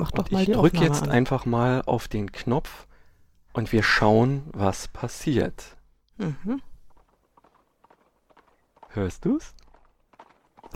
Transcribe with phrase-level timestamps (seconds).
[0.00, 1.10] mach doch Und mal ich die drücke Aufnahme jetzt an.
[1.10, 2.86] einfach mal auf den Knopf
[3.52, 5.76] und wir schauen, was passiert.
[6.18, 6.60] Mhm.
[8.88, 9.54] Hörst du's?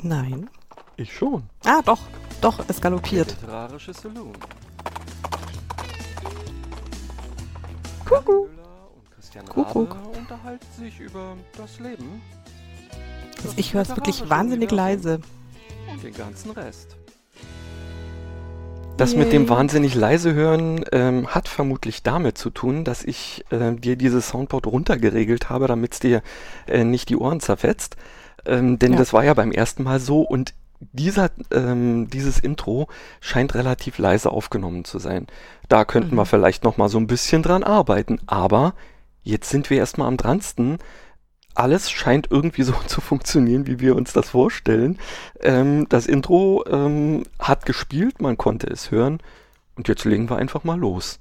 [0.03, 0.49] Nein.
[0.97, 1.49] Ich schon.
[1.65, 2.01] Ah, doch,
[2.41, 3.31] doch, es galoppiert.
[3.31, 4.33] Literarische Saloon.
[8.05, 8.51] Kuckuck.
[8.51, 9.97] Müller und Christian Kuckuck.
[10.17, 12.21] Unterhalten sich über das Leben.
[13.43, 15.21] das Ich höre es wirklich wahnsinnig leise.
[15.91, 16.97] Und den ganzen Rest.
[18.97, 23.73] Das mit dem wahnsinnig leise hören ähm, hat vermutlich damit zu tun, dass ich äh,
[23.75, 26.23] dir dieses Soundboard runtergeregelt habe, damit es dir
[26.69, 27.97] äh, nicht die Ohren zerfetzt.
[28.47, 28.99] Ähm, denn Ja.
[28.99, 30.55] das war ja beim ersten Mal so und
[30.93, 32.87] dieser, ähm, dieses Intro
[33.21, 35.27] scheint relativ leise aufgenommen zu sein.
[35.69, 36.19] Da könnten Mhm.
[36.19, 38.21] wir vielleicht noch mal so ein bisschen dran arbeiten.
[38.27, 38.75] Aber
[39.25, 40.79] jetzt sind wir erstmal am dransten.
[41.55, 44.99] Alles scheint irgendwie so zu funktionieren, wie wir uns das vorstellen.
[45.41, 49.21] Ähm, das Intro ähm, hat gespielt, man konnte es hören.
[49.77, 51.19] Und jetzt legen wir einfach mal los.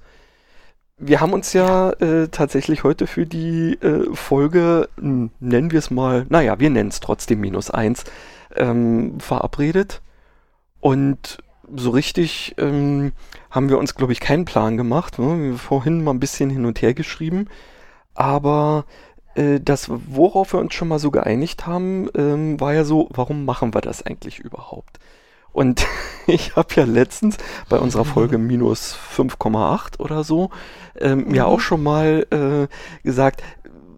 [0.96, 6.24] Wir haben uns ja äh, tatsächlich heute für die äh, Folge, nennen wir es mal,
[6.28, 8.04] naja, wir nennen es trotzdem minus eins,
[8.54, 10.02] ähm, verabredet.
[10.78, 11.38] Und
[11.74, 13.12] so richtig ähm,
[13.50, 15.18] haben wir uns, glaube ich, keinen Plan gemacht.
[15.18, 15.24] Ne?
[15.24, 17.48] Wir haben vorhin mal ein bisschen hin und her geschrieben.
[18.14, 18.84] Aber
[19.34, 23.74] das, worauf wir uns schon mal so geeinigt haben, ähm, war ja so, warum machen
[23.74, 24.98] wir das eigentlich überhaupt?
[25.52, 25.86] Und
[26.26, 30.50] ich habe ja letztens bei unserer Folge minus 5,8 oder so
[31.00, 31.48] ähm, mir Mhm.
[31.48, 33.42] auch schon mal äh, gesagt,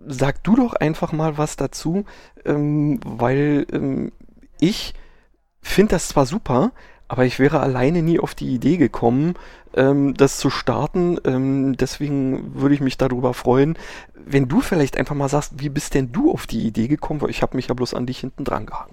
[0.06, 2.04] sag du doch einfach mal was dazu,
[2.44, 4.12] ähm, weil ähm,
[4.60, 4.94] ich
[5.60, 6.72] finde das zwar super,
[7.08, 9.34] aber ich wäre alleine nie auf die Idee gekommen,
[9.74, 11.18] ähm, das zu starten.
[11.24, 13.78] Ähm, deswegen würde ich mich darüber freuen,
[14.26, 17.20] wenn du vielleicht einfach mal sagst, wie bist denn du auf die Idee gekommen?
[17.20, 18.92] Weil ich habe mich ja bloß an dich hinten dran gehangen.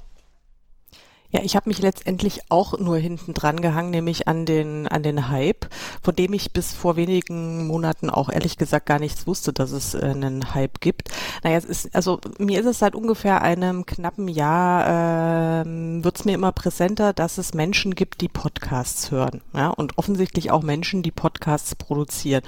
[1.33, 5.29] Ja, ich habe mich letztendlich auch nur hinten dran gehangen, nämlich an den an den
[5.29, 5.65] Hype,
[6.03, 9.95] von dem ich bis vor wenigen Monaten auch ehrlich gesagt gar nichts wusste, dass es
[9.95, 11.09] äh, einen Hype gibt.
[11.43, 16.25] Naja, es ist also mir ist es seit ungefähr einem knappen Jahr ähm, wird es
[16.25, 21.01] mir immer präsenter, dass es Menschen gibt, die Podcasts hören, ja und offensichtlich auch Menschen,
[21.01, 22.43] die Podcasts produzieren.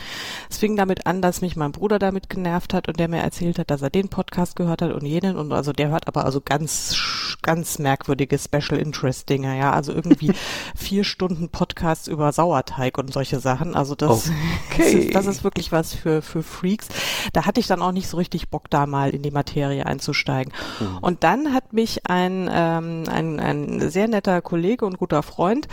[0.48, 3.58] Es fing damit an, dass mich mein Bruder damit genervt hat und der mir erzählt
[3.58, 6.40] hat, dass er den Podcast gehört hat und jenen und also der hört aber also
[6.40, 6.96] ganz
[7.42, 10.32] ganz merkwürdige Special Interest Dinge, ja, also irgendwie
[10.76, 13.76] vier Stunden Podcasts über Sauerteig und solche Sachen.
[13.76, 14.32] Also das,
[14.72, 14.78] Okay.
[14.78, 16.88] das, ist, das ist wirklich was für für Freaks.
[17.34, 20.54] Da hatte ich dann auch nicht so richtig Bock, da mal in die Materie einzusteigen.
[20.80, 20.98] Mhm.
[21.00, 25.68] Und dann hat mich ein ähm, ein, ein sehr netter Kollege und guter Freund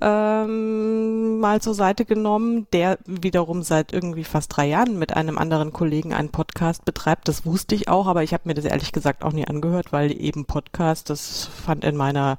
[0.00, 5.72] ähm, mal zur Seite genommen, der wiederum seit irgendwie fast drei Jahren mit einem anderen
[5.72, 7.28] Kollegen einen Podcast betreibt.
[7.28, 10.12] Das wusste ich auch, aber ich habe mir das ehrlich gesagt auch nie angehört, weil
[10.12, 12.38] eben Podcast, das fand in meiner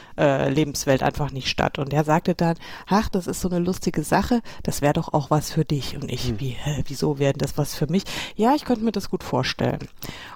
[0.17, 1.79] äh, Lebenswelt einfach nicht statt.
[1.79, 2.55] Und er sagte dann,
[2.87, 5.95] ach, das ist so eine lustige Sache, das wäre doch auch was für dich.
[5.95, 8.03] Und ich, wie, hä, wieso wäre das was für mich?
[8.35, 9.79] Ja, ich könnte mir das gut vorstellen.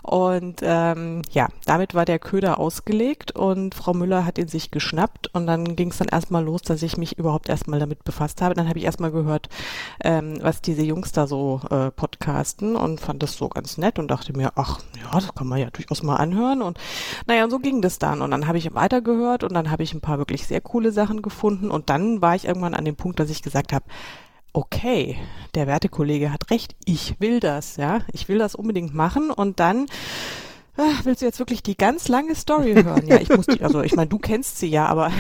[0.02, 5.34] Und ähm, ja, damit war der Köder ausgelegt und Frau Müller hat ihn sich geschnappt
[5.34, 8.54] und dann ging es dann erstmal los, dass ich mich überhaupt erstmal damit befasst habe.
[8.54, 9.50] Dann habe ich erstmal gehört,
[10.04, 14.10] ähm, was diese Jungs da so äh, podcasten und fand das so ganz nett und
[14.10, 16.62] dachte mir, ach ja, das kann man ja durchaus mal anhören.
[16.62, 16.78] Und
[17.28, 18.22] naja, und so ging das dann.
[18.22, 21.22] Und dann habe ich weitergehört und dann habe ich ein paar wirklich sehr coole Sachen
[21.22, 21.72] gefunden.
[21.72, 23.86] Und dann war ich irgendwann an dem Punkt, dass ich gesagt habe,
[24.54, 25.18] okay,
[25.54, 29.32] der Wertekollege hat recht, ich will das, ja, ich will das unbedingt machen.
[29.32, 29.88] Und dann
[30.78, 33.08] ah, willst du jetzt wirklich die ganz lange Story hören?
[33.08, 35.12] Ja, ich muss die, also ich meine, du kennst sie ja, aber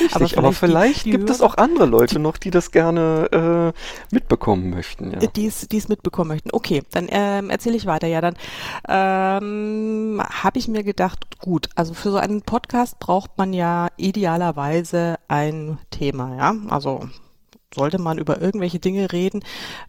[0.00, 3.72] Richtig, aber vielleicht, die, die gibt es Hörer- auch andere Leute noch, die das gerne
[3.72, 5.10] äh, mitbekommen möchten.
[5.12, 5.18] Ja.
[5.18, 6.50] die es die es mitbekommen möchten.
[6.52, 8.06] Okay, dann ähm, erzähle ich weiter.
[8.06, 8.34] Ja, dann
[8.88, 15.16] ähm, habe ich mir gedacht, gut, also für so einen Podcast braucht man ja idealerweise
[15.28, 17.08] ein Thema, ja, also
[17.74, 19.42] sollte man über irgendwelche Dinge reden.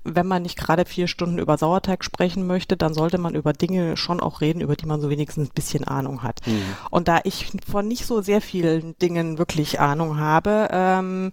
[0.03, 3.97] Wenn man nicht gerade vier Stunden über Sauerteig sprechen möchte, dann sollte man über Dinge
[3.97, 6.42] schon auch reden, über die man so wenigstens ein bisschen Ahnung hat.
[6.46, 6.62] Mhm.
[6.90, 11.31] Und da ich von nicht so sehr vielen Dingen wirklich Ahnung habe, ähm,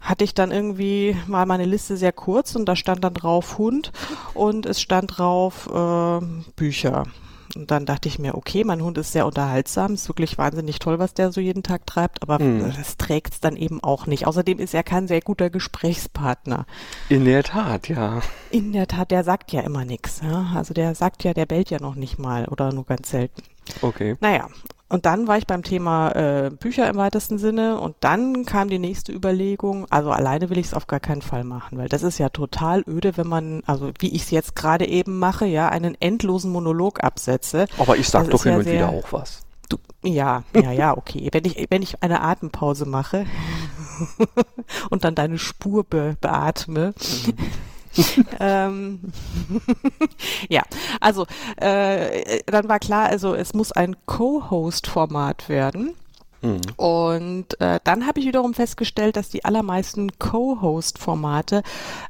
[0.00, 3.92] hatte ich dann irgendwie mal meine Liste sehr kurz und da stand dann drauf Hund
[4.34, 6.24] und es stand drauf äh,
[6.56, 7.04] Bücher.
[7.54, 10.98] Und dann dachte ich mir, okay, mein Hund ist sehr unterhaltsam, ist wirklich wahnsinnig toll,
[10.98, 12.72] was der so jeden Tag treibt, aber Mhm.
[12.76, 14.26] das trägt es dann eben auch nicht.
[14.26, 16.66] Außerdem ist er kein sehr guter Gesprächspartner.
[17.08, 18.22] In der Tat, ja.
[18.50, 20.20] In der Tat, der sagt ja immer nichts.
[20.22, 20.52] Ja?
[20.54, 23.42] Also der sagt ja, der bellt ja noch nicht mal oder nur ganz selten.
[23.80, 24.16] Okay.
[24.20, 24.48] Naja,
[24.92, 28.78] und dann war ich beim Thema äh, Bücher im weitesten Sinne und dann kam die
[28.78, 32.18] nächste Überlegung, also alleine will ich es auf gar keinen Fall machen, weil das ist
[32.18, 35.96] ja total öde, wenn man, also wie ich es jetzt gerade eben mache, ja, einen
[35.98, 37.68] endlosen Monolog absetze.
[37.78, 39.40] Aber ich sag Das doch hin ja und wieder auch was.
[39.70, 41.26] Du, ja, ja, ja, okay.
[41.32, 43.24] Wenn ich, wenn ich eine Atempause mache,
[44.90, 46.92] und dann deine Spur be beatme.
[47.26, 47.34] Mhm.
[48.40, 49.00] ähm,
[50.48, 50.62] ja,
[51.00, 55.94] also äh, dann war klar, also es muss ein Co-Host-Format werden.
[56.42, 56.60] Mhm.
[56.76, 61.62] Und äh, dann habe ich wiederum festgestellt, dass die allermeisten Co-Host-Formate,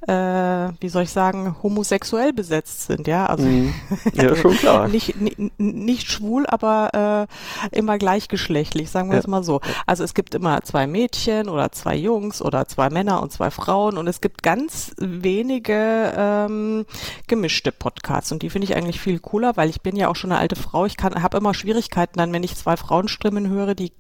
[0.07, 3.27] äh, wie soll ich sagen, homosexuell besetzt sind, ja.
[3.27, 3.75] Also, mhm.
[4.15, 4.89] ja, schon klar.
[4.89, 7.29] nicht, nicht, nicht schwul, aber
[7.71, 9.21] äh, immer gleichgeschlechtlich, sagen wir ja.
[9.21, 9.61] es mal so.
[9.87, 13.99] Also es gibt immer zwei Mädchen oder zwei Jungs oder zwei Männer und zwei Frauen
[13.99, 16.87] und es gibt ganz wenige ähm,
[17.27, 20.33] gemischte Podcasts und die finde ich eigentlich viel cooler, weil ich bin ja auch schon
[20.33, 20.87] eine alte Frau.
[20.87, 23.93] Ich kann habe immer Schwierigkeiten dann, wenn ich zwei Frauenstimmen höre, die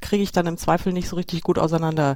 [0.00, 2.14] kriege ich dann im Zweifel nicht so richtig gut auseinander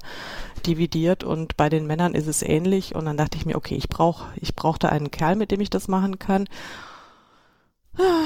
[0.66, 3.88] dividiert und bei den Männern ist es ähnlich und dann dachte ich mir, okay, ich
[3.88, 6.46] brauche ich brauchte einen Kerl, mit dem ich das machen kann.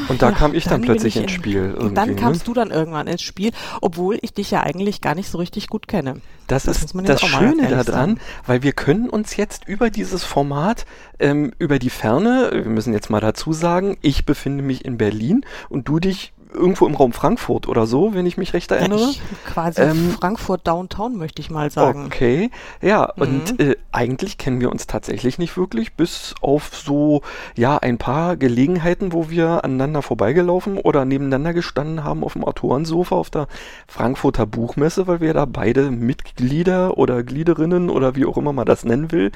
[0.09, 1.75] Und da ja, kam ich dann, dann plötzlich ins Spiel.
[1.75, 2.17] Und dann ne?
[2.17, 5.69] kamst du dann irgendwann ins Spiel, obwohl ich dich ja eigentlich gar nicht so richtig
[5.69, 6.21] gut kenne.
[6.49, 10.87] Das, das ist das Schöne daran, weil wir können uns jetzt über dieses Format,
[11.21, 15.45] ähm, über die Ferne, wir müssen jetzt mal dazu sagen, ich befinde mich in Berlin
[15.69, 19.01] und du dich irgendwo im Raum Frankfurt oder so, wenn ich mich recht erinnere.
[19.01, 22.07] Ja, ich, quasi ähm, Frankfurt Downtown, möchte ich mal sagen.
[22.07, 22.51] Okay,
[22.81, 23.23] ja, mhm.
[23.23, 27.23] und äh, eigentlich kennen wir uns tatsächlich nicht wirklich, bis auf so,
[27.57, 33.17] ja, ein paar Gelegenheiten, wo wir aneinander vorbeigelaufen oder nebeneinander gestanden haben auf dem Autorensofa
[33.17, 33.47] auf der
[33.87, 38.85] Frankfurter Buchmesse, weil wir da beide Mitglieder oder Gliederinnen oder wie auch immer man das
[38.85, 39.33] nennen will,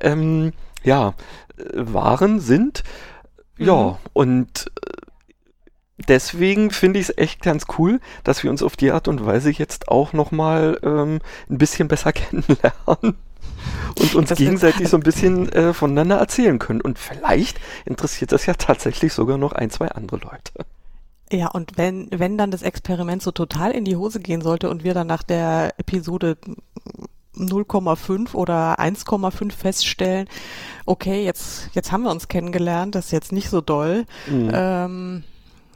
[0.00, 1.14] ähm, ja,
[1.56, 2.82] äh, waren, sind.
[3.58, 3.96] Ja, mhm.
[4.12, 5.01] und äh,
[6.08, 9.50] deswegen finde ich es echt ganz cool, dass wir uns auf die Art und Weise
[9.50, 11.20] jetzt auch nochmal ähm,
[11.50, 13.16] ein bisschen besser kennenlernen
[13.98, 16.80] und uns das gegenseitig so ein bisschen äh, voneinander erzählen können.
[16.80, 20.66] Und vielleicht interessiert das ja tatsächlich sogar noch ein, zwei andere Leute.
[21.30, 24.84] Ja, und wenn, wenn dann das Experiment so total in die Hose gehen sollte und
[24.84, 26.36] wir dann nach der Episode
[27.36, 30.28] 0,5 oder 1,5 feststellen,
[30.84, 34.04] okay, jetzt, jetzt haben wir uns kennengelernt, das ist jetzt nicht so doll.
[34.28, 34.50] Mhm.
[34.52, 35.24] Ähm,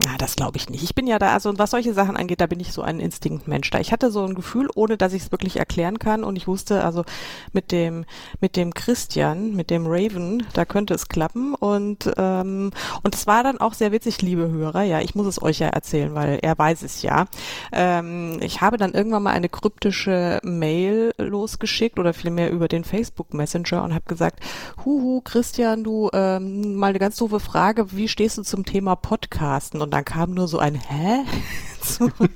[0.04, 0.84] na, das glaube ich nicht.
[0.84, 3.70] Ich bin ja da, also was solche Sachen angeht, da bin ich so ein Instinktmensch.
[3.70, 6.46] Da ich hatte so ein Gefühl, ohne dass ich es wirklich erklären kann, und ich
[6.46, 7.04] wusste, also
[7.52, 8.04] mit dem
[8.40, 11.54] mit dem Christian, mit dem Raven, da könnte es klappen.
[11.54, 12.72] Und ähm,
[13.02, 14.82] und es war dann auch sehr witzig, liebe Hörer.
[14.82, 17.25] Ja, ich muss es euch ja erzählen, weil er weiß es ja.
[17.72, 23.32] Ähm, ich habe dann irgendwann mal eine kryptische Mail losgeschickt oder vielmehr über den Facebook
[23.32, 24.40] Messenger und habe gesagt,
[24.84, 29.85] huhu, Christian, du ähm, mal eine ganz doofe Frage, wie stehst du zum Thema Podcasten?
[29.86, 31.24] Und dann kam nur so ein Hä?
[31.80, 32.32] zurück.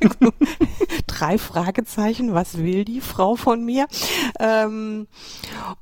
[1.09, 3.89] Drei Fragezeichen, was will die Frau von mir?
[4.39, 5.09] Ähm,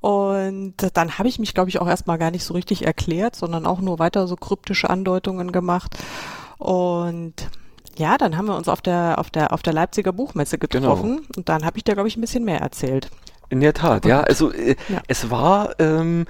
[0.00, 3.66] und dann habe ich mich, glaube ich, auch erstmal gar nicht so richtig erklärt, sondern
[3.66, 5.98] auch nur weiter so kryptische Andeutungen gemacht.
[6.56, 7.34] Und
[7.98, 11.28] ja, dann haben wir uns auf der, auf der, auf der Leipziger Buchmesse getroffen genau.
[11.36, 13.10] und dann habe ich da, glaube ich, ein bisschen mehr erzählt.
[13.50, 14.20] In der Tat, ja.
[14.20, 15.02] Also äh, ja.
[15.08, 16.26] es war ähm,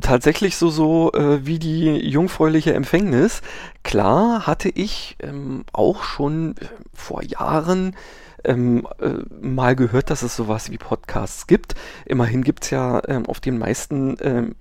[0.00, 3.42] tatsächlich so so äh, wie die jungfräuliche Empfängnis.
[3.82, 7.96] Klar hatte ich ähm, auch schon äh, vor Jahren
[8.44, 9.10] ähm, äh,
[9.40, 11.74] mal gehört, dass es sowas wie Podcasts gibt.
[12.04, 14.54] Immerhin gibt's ja ähm, auf den meisten ähm,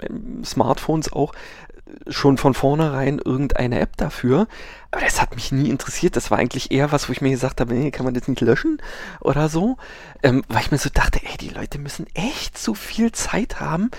[0.44, 4.48] Smartphones auch äh, schon von vornherein irgendeine App dafür.
[4.92, 6.16] Aber das hat mich nie interessiert.
[6.16, 8.42] Das war eigentlich eher was, wo ich mir gesagt habe, nee, kann man das nicht
[8.42, 8.82] löschen
[9.20, 9.78] oder so.
[10.22, 13.90] Ähm, weil ich mir so dachte, ey, die Leute müssen echt so viel Zeit haben,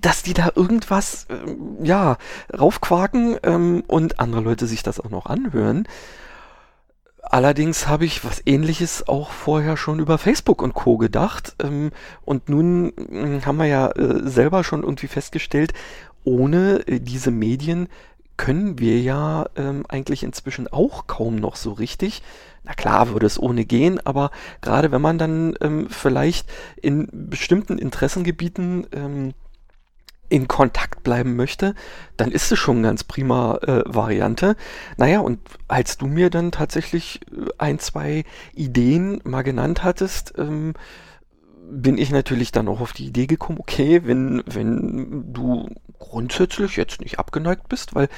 [0.00, 2.18] dass die da irgendwas, äh, ja,
[2.56, 5.86] raufquaken ähm, und andere Leute sich das auch noch anhören.
[7.22, 10.96] Allerdings habe ich was ähnliches auch vorher schon über Facebook und Co.
[10.96, 11.56] gedacht.
[11.62, 11.90] Ähm,
[12.24, 15.72] und nun äh, haben wir ja äh, selber schon irgendwie festgestellt,
[16.24, 17.88] ohne äh, diese Medien
[18.36, 22.22] können wir ja ähm, eigentlich inzwischen auch kaum noch so richtig.
[22.64, 26.48] Na klar würde es ohne gehen, aber gerade wenn man dann ähm, vielleicht
[26.80, 29.34] in bestimmten Interessengebieten ähm,
[30.28, 31.74] in Kontakt bleiben möchte,
[32.16, 34.56] dann ist es schon eine ganz prima äh, Variante.
[34.96, 40.74] Naja, und als du mir dann tatsächlich äh, ein, zwei Ideen mal genannt hattest, ähm,
[41.68, 45.68] bin ich natürlich dann auch auf die Idee gekommen, okay, wenn, wenn du
[45.98, 48.08] grundsätzlich jetzt nicht abgeneigt bist, weil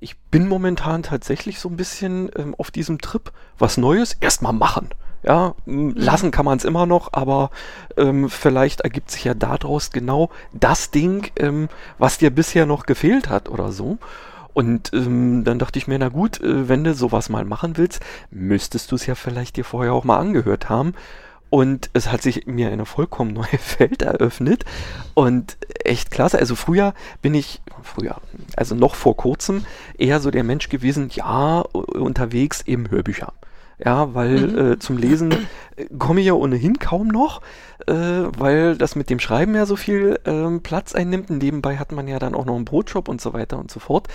[0.00, 4.90] ich bin momentan tatsächlich so ein bisschen ähm, auf diesem Trip, was Neues erstmal machen.
[5.22, 5.92] Ja, mhm.
[5.96, 7.50] lassen kann man es immer noch, aber
[7.96, 11.68] ähm, vielleicht ergibt sich ja daraus genau das Ding, ähm,
[11.98, 13.98] was dir bisher noch gefehlt hat oder so.
[14.56, 18.00] Und ähm, dann dachte ich mir, na gut, äh, wenn du sowas mal machen willst,
[18.30, 20.94] müsstest du es ja vielleicht dir vorher auch mal angehört haben.
[21.50, 24.64] Und es hat sich mir eine vollkommen neue Welt eröffnet.
[25.12, 26.38] Und echt klasse.
[26.38, 28.16] Also früher bin ich, früher,
[28.56, 29.66] also noch vor kurzem,
[29.98, 33.34] eher so der Mensch gewesen, ja, unterwegs eben Hörbücher.
[33.84, 34.58] Ja, weil Mhm.
[34.72, 35.32] äh, zum Lesen
[35.76, 37.42] äh, komme ich ja ohnehin kaum noch,
[37.86, 41.30] äh, weil das mit dem Schreiben ja so viel ähm, Platz einnimmt.
[41.30, 43.80] Und nebenbei hat man ja dann auch noch einen Brotjob und so weiter und so
[43.80, 44.08] fort.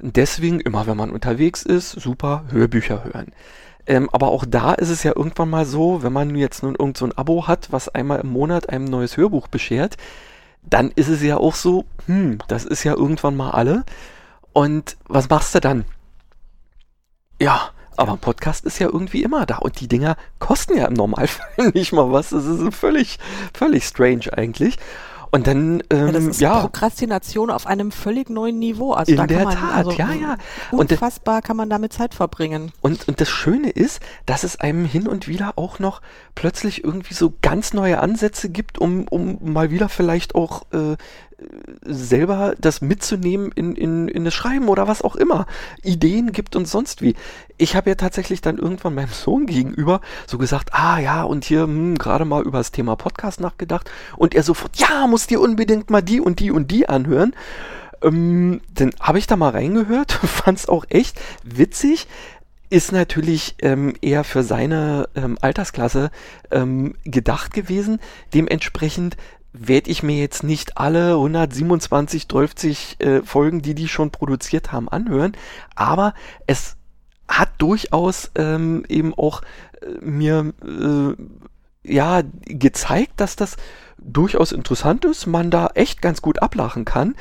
[0.00, 3.32] Deswegen, immer wenn man unterwegs ist, super Hörbücher hören.
[3.86, 6.96] Ähm, aber auch da ist es ja irgendwann mal so, wenn man jetzt nun irgend
[6.96, 9.96] so ein Abo hat, was einmal im Monat einem neues Hörbuch beschert,
[10.62, 13.84] dann ist es ja auch so, hm, das ist ja irgendwann mal alle.
[14.52, 15.84] Und was machst du dann?
[17.40, 20.94] Ja, aber ein Podcast ist ja irgendwie immer da und die Dinger kosten ja im
[20.94, 22.30] Normalfall nicht mal was.
[22.30, 23.18] Das ist völlig,
[23.54, 24.78] völlig strange eigentlich.
[25.34, 28.92] Und dann, ähm, Ja, das ist ja, Prokrastination auf einem völlig neuen Niveau.
[28.92, 30.36] Also In da der kann man, Tat, also ja, ja.
[30.70, 32.70] Und unfassbar kann man damit Zeit verbringen.
[32.82, 36.02] Und, und das Schöne ist, dass es einem hin und wieder auch noch
[36.34, 40.96] plötzlich irgendwie so ganz neue Ansätze gibt, um, um mal wieder vielleicht auch äh,
[41.84, 45.46] selber das mitzunehmen in, in, in das Schreiben oder was auch immer.
[45.82, 47.14] Ideen gibt und sonst wie.
[47.58, 51.62] Ich habe ja tatsächlich dann irgendwann meinem Sohn gegenüber so gesagt, ah ja, und hier
[51.62, 53.90] hm, gerade mal über das Thema Podcast nachgedacht.
[54.16, 57.34] Und er sofort, ja, musst dir unbedingt mal die und die und die anhören.
[58.02, 62.08] Ähm, dann habe ich da mal reingehört, fand es auch echt witzig.
[62.70, 66.10] Ist natürlich ähm, eher für seine ähm, Altersklasse
[66.50, 68.00] ähm, gedacht gewesen.
[68.32, 69.18] Dementsprechend
[69.52, 72.54] werde ich mir jetzt nicht alle 127, 12
[72.98, 75.32] äh, Folgen, die die schon produziert haben, anhören.
[75.74, 76.14] Aber
[76.46, 76.76] es
[77.28, 79.42] hat durchaus ähm, eben auch
[79.80, 81.14] äh, mir äh,
[81.84, 83.56] ja gezeigt, dass das
[83.98, 87.14] durchaus interessant ist, man da echt ganz gut ablachen kann,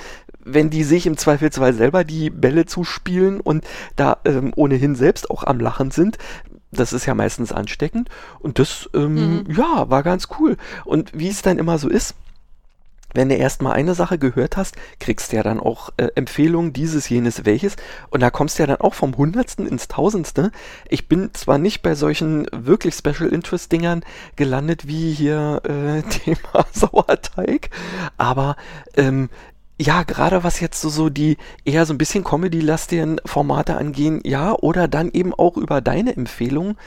[0.44, 5.44] wenn die sich im Zweifelsfall selber die Bälle zuspielen und da ähm, ohnehin selbst auch
[5.44, 6.18] am Lachen sind.
[6.72, 8.10] Das ist ja meistens ansteckend.
[8.40, 10.56] Und das, ähm, ja, war ganz cool.
[10.86, 12.16] Und wie es dann immer so ist,
[13.14, 17.10] wenn du erstmal eine Sache gehört hast, kriegst du ja dann auch äh, Empfehlungen, dieses,
[17.10, 17.76] jenes, welches.
[18.10, 20.52] Und da kommst du ja dann auch vom Hundertsten ins Tausendste.
[20.90, 24.04] Ich bin zwar nicht bei solchen wirklich Special Interest Dingern
[24.36, 27.70] gelandet, wie hier äh, Thema Sauerteig,
[28.18, 28.56] aber
[28.96, 29.30] ähm,
[29.82, 34.54] ja, gerade was jetzt so, so die eher so ein bisschen Comedy-lastigen Formate angehen, ja,
[34.54, 36.78] oder dann eben auch über deine Empfehlung,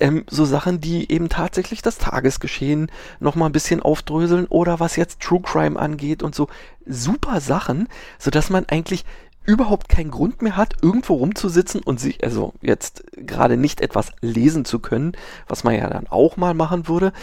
[0.00, 2.90] ähm, so Sachen, die eben tatsächlich das Tagesgeschehen
[3.20, 6.48] nochmal ein bisschen aufdröseln oder was jetzt True Crime angeht und so
[6.84, 9.06] super Sachen, sodass man eigentlich
[9.46, 14.66] überhaupt keinen Grund mehr hat, irgendwo rumzusitzen und sich, also jetzt gerade nicht etwas lesen
[14.66, 15.12] zu können,
[15.48, 17.14] was man ja dann auch mal machen würde,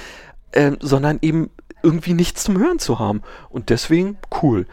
[0.53, 1.51] ähm, sondern eben
[1.83, 3.21] irgendwie nichts zum Hören zu haben.
[3.49, 4.65] Und deswegen cool.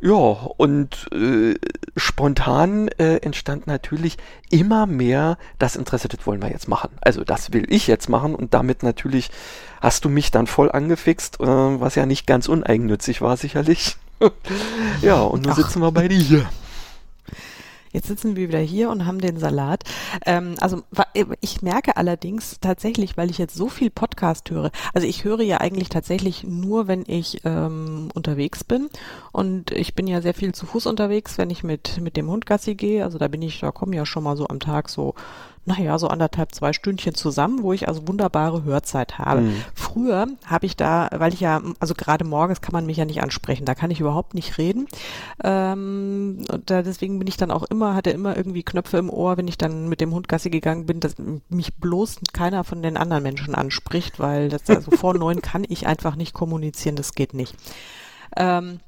[0.00, 1.56] Ja, und äh,
[1.96, 4.16] spontan äh, entstand natürlich
[4.48, 6.90] immer mehr das Interesse, das wollen wir jetzt machen.
[7.00, 9.30] Also das will ich jetzt machen und damit natürlich
[9.80, 13.96] hast du mich dann voll angefixt, äh, was ja nicht ganz uneigennützig war sicherlich.
[15.02, 15.56] ja, und nun Ach.
[15.56, 16.48] sitzen wir bei dir hier.
[17.98, 19.82] Jetzt sitzen wir wieder hier und haben den Salat.
[20.24, 20.84] Ähm, also
[21.40, 24.70] ich merke allerdings tatsächlich, weil ich jetzt so viel Podcast höre.
[24.94, 28.88] Also ich höre ja eigentlich tatsächlich nur, wenn ich ähm, unterwegs bin.
[29.32, 32.46] Und ich bin ja sehr viel zu Fuß unterwegs, wenn ich mit mit dem Hund
[32.46, 33.02] Gassi gehe.
[33.02, 35.16] Also da bin ich, da kommen ja schon mal so am Tag so
[35.68, 39.42] naja, so anderthalb, zwei Stündchen zusammen, wo ich also wunderbare Hörzeit habe.
[39.42, 39.64] Mhm.
[39.74, 43.22] Früher habe ich da, weil ich ja, also gerade morgens kann man mich ja nicht
[43.22, 44.86] ansprechen, da kann ich überhaupt nicht reden.
[45.44, 49.36] Ähm, und da, deswegen bin ich dann auch immer, hatte immer irgendwie Knöpfe im Ohr,
[49.36, 51.16] wenn ich dann mit dem Hund Gassi gegangen bin, dass
[51.50, 55.86] mich bloß keiner von den anderen Menschen anspricht, weil das also vor neun kann ich
[55.86, 57.54] einfach nicht kommunizieren, das geht nicht.
[58.36, 58.80] Ähm,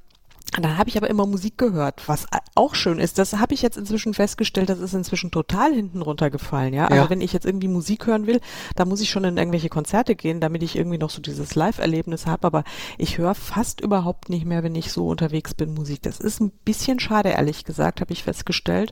[0.59, 2.27] dann habe ich aber immer Musik gehört, was
[2.57, 3.19] auch schön ist.
[3.19, 6.87] Das habe ich jetzt inzwischen festgestellt, das ist inzwischen total hinten runtergefallen, ja.
[6.87, 7.11] Also Ja.
[7.11, 8.41] wenn ich jetzt irgendwie Musik hören will,
[8.75, 12.27] da muss ich schon in irgendwelche Konzerte gehen, damit ich irgendwie noch so dieses Live-Erlebnis
[12.27, 12.47] habe.
[12.49, 12.65] Aber
[12.99, 16.03] ich höre fast überhaupt nicht mehr, wenn ich so unterwegs bin, Musik.
[16.03, 18.91] Das ist ein bisschen schade, ehrlich gesagt, habe ich festgestellt.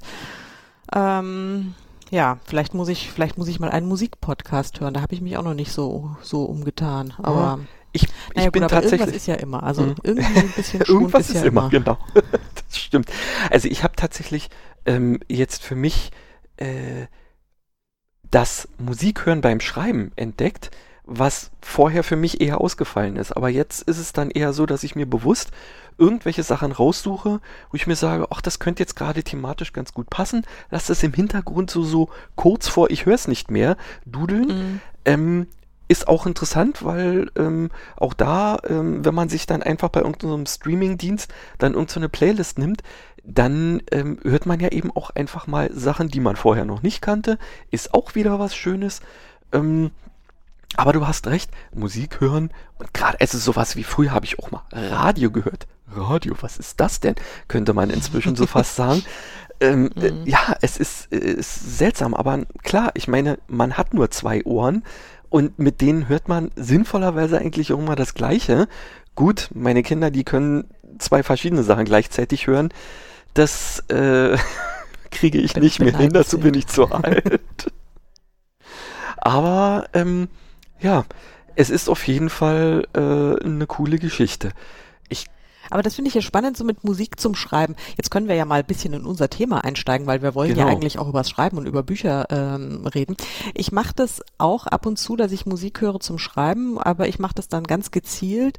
[0.95, 1.75] Ähm,
[2.11, 4.95] ja, vielleicht muss ich, vielleicht muss ich mal einen Musikpodcast hören.
[4.95, 7.12] Da habe ich mich auch noch nicht so so umgetan.
[7.19, 9.16] Aber Ich, ich naja, bin gut, aber irgendwas tatsächlich.
[9.16, 9.62] ist ja immer.
[9.62, 9.95] Also Mhm.
[10.02, 11.71] irgendwie ein bisschen Irgendwas ist ja immer, immer.
[11.71, 11.99] genau.
[12.14, 13.11] das stimmt.
[13.50, 14.50] Also ich habe tatsächlich
[14.87, 16.11] ähm, jetzt für mich
[16.57, 17.07] äh,
[18.30, 20.71] das Musikhören beim Schreiben entdeckt,
[21.04, 23.33] was vorher für mich eher ausgefallen ist.
[23.33, 25.50] Aber jetzt ist es dann eher so, dass ich mir bewusst
[25.97, 27.40] irgendwelche Sachen raussuche,
[27.71, 30.45] wo ich mir sage, ach, das könnte jetzt gerade thematisch ganz gut passen.
[30.71, 34.47] Lass das im Hintergrund so, so kurz vor, ich höre es nicht mehr, dudeln.
[34.47, 34.80] Mhm.
[35.07, 35.47] Ähm,
[35.88, 40.47] ist auch interessant, weil ähm, auch da, ähm, wenn man sich dann einfach bei irgendeinem
[40.47, 42.83] Streaming-Dienst dann irgendeine Playlist nimmt,
[43.25, 47.02] dann ähm, hört man ja eben auch einfach mal Sachen, die man vorher noch nicht
[47.02, 47.38] kannte.
[47.71, 49.00] Ist auch wieder was Schönes.
[49.52, 49.90] Ähm,
[50.76, 54.38] aber du hast recht, Musik hören und gerade es ist sowas wie früher habe ich
[54.38, 55.66] auch mal Radio gehört.
[55.90, 57.14] Radio, was ist das denn?
[57.49, 59.02] Könnte man inzwischen so fast sagen.
[59.61, 60.26] ähm, äh, mhm.
[60.26, 64.85] ja, es ist, äh, ist seltsam, aber klar, ich meine, man hat nur zwei Ohren
[65.30, 68.68] und mit denen hört man sinnvollerweise eigentlich auch immer das Gleiche.
[69.14, 70.64] Gut, meine Kinder, die können
[70.99, 72.70] zwei verschiedene Sachen gleichzeitig hören.
[73.35, 74.37] Das äh,
[75.11, 77.73] kriege ich nicht mehr hin, dazu bin ich zu alt.
[79.18, 80.28] Aber ähm,
[80.80, 81.04] ja,
[81.56, 84.52] es ist auf jeden Fall äh, eine coole Geschichte.
[85.70, 87.76] Aber das finde ich ja spannend, so mit Musik zum Schreiben.
[87.96, 90.66] Jetzt können wir ja mal ein bisschen in unser Thema einsteigen, weil wir wollen genau.
[90.66, 93.16] ja eigentlich auch über das Schreiben und über Bücher ähm, reden.
[93.54, 97.18] Ich mache das auch ab und zu, dass ich Musik höre zum Schreiben, aber ich
[97.18, 98.58] mache das dann ganz gezielt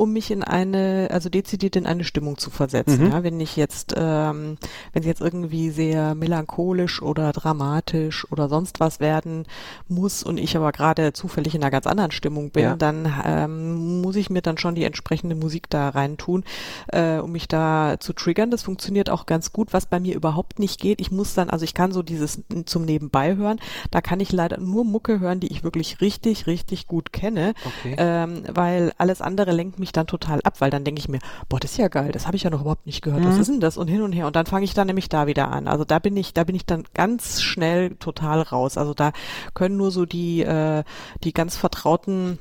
[0.00, 3.04] um mich in eine, also dezidiert in eine Stimmung zu versetzen.
[3.04, 3.10] Mhm.
[3.10, 4.56] Ja, wenn ich jetzt, ähm,
[4.94, 9.44] wenn es jetzt irgendwie sehr melancholisch oder dramatisch oder sonst was werden
[9.88, 12.76] muss und ich aber gerade zufällig in einer ganz anderen Stimmung bin, ja.
[12.76, 16.44] dann ähm, muss ich mir dann schon die entsprechende Musik da rein tun,
[16.88, 18.50] äh, um mich da zu triggern.
[18.50, 19.74] Das funktioniert auch ganz gut.
[19.74, 22.86] Was bei mir überhaupt nicht geht, ich muss dann, also ich kann so dieses zum
[22.86, 27.12] Nebenbei hören, da kann ich leider nur Mucke hören, die ich wirklich richtig, richtig gut
[27.12, 27.96] kenne, okay.
[27.98, 31.18] ähm, weil alles andere lenkt mich mich dann total ab, weil dann denke ich mir,
[31.48, 33.22] boah, das ist ja geil, das habe ich ja noch überhaupt nicht gehört.
[33.22, 33.28] Mhm.
[33.28, 33.76] Was ist denn das?
[33.76, 34.26] Und hin und her.
[34.26, 35.66] Und dann fange ich dann nämlich da wieder an.
[35.66, 38.78] Also da bin ich, da bin ich dann ganz schnell total raus.
[38.78, 39.12] Also da
[39.54, 40.84] können nur so die, äh,
[41.24, 42.38] die ganz vertrauten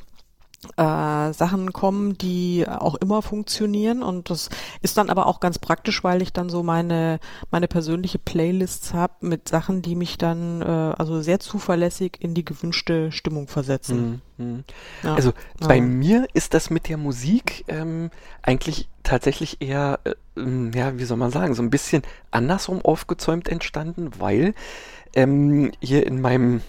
[0.78, 4.50] äh, Sachen kommen, die auch immer funktionieren und das
[4.82, 9.14] ist dann aber auch ganz praktisch, weil ich dann so meine meine persönliche Playlists habe
[9.22, 14.10] mit Sachen, die mich dann äh, also sehr zuverlässig in die gewünschte Stimmung versetzen.
[14.10, 14.22] Mhm.
[14.40, 14.64] Mhm.
[15.04, 15.14] Ja.
[15.14, 15.82] Also bei ja.
[15.82, 18.10] mir ist das mit der Musik ähm,
[18.42, 23.48] eigentlich tatsächlich eher äh, ähm, ja wie soll man sagen so ein bisschen andersrum aufgezäumt
[23.48, 24.54] entstanden, weil
[25.14, 26.62] ähm, hier in meinem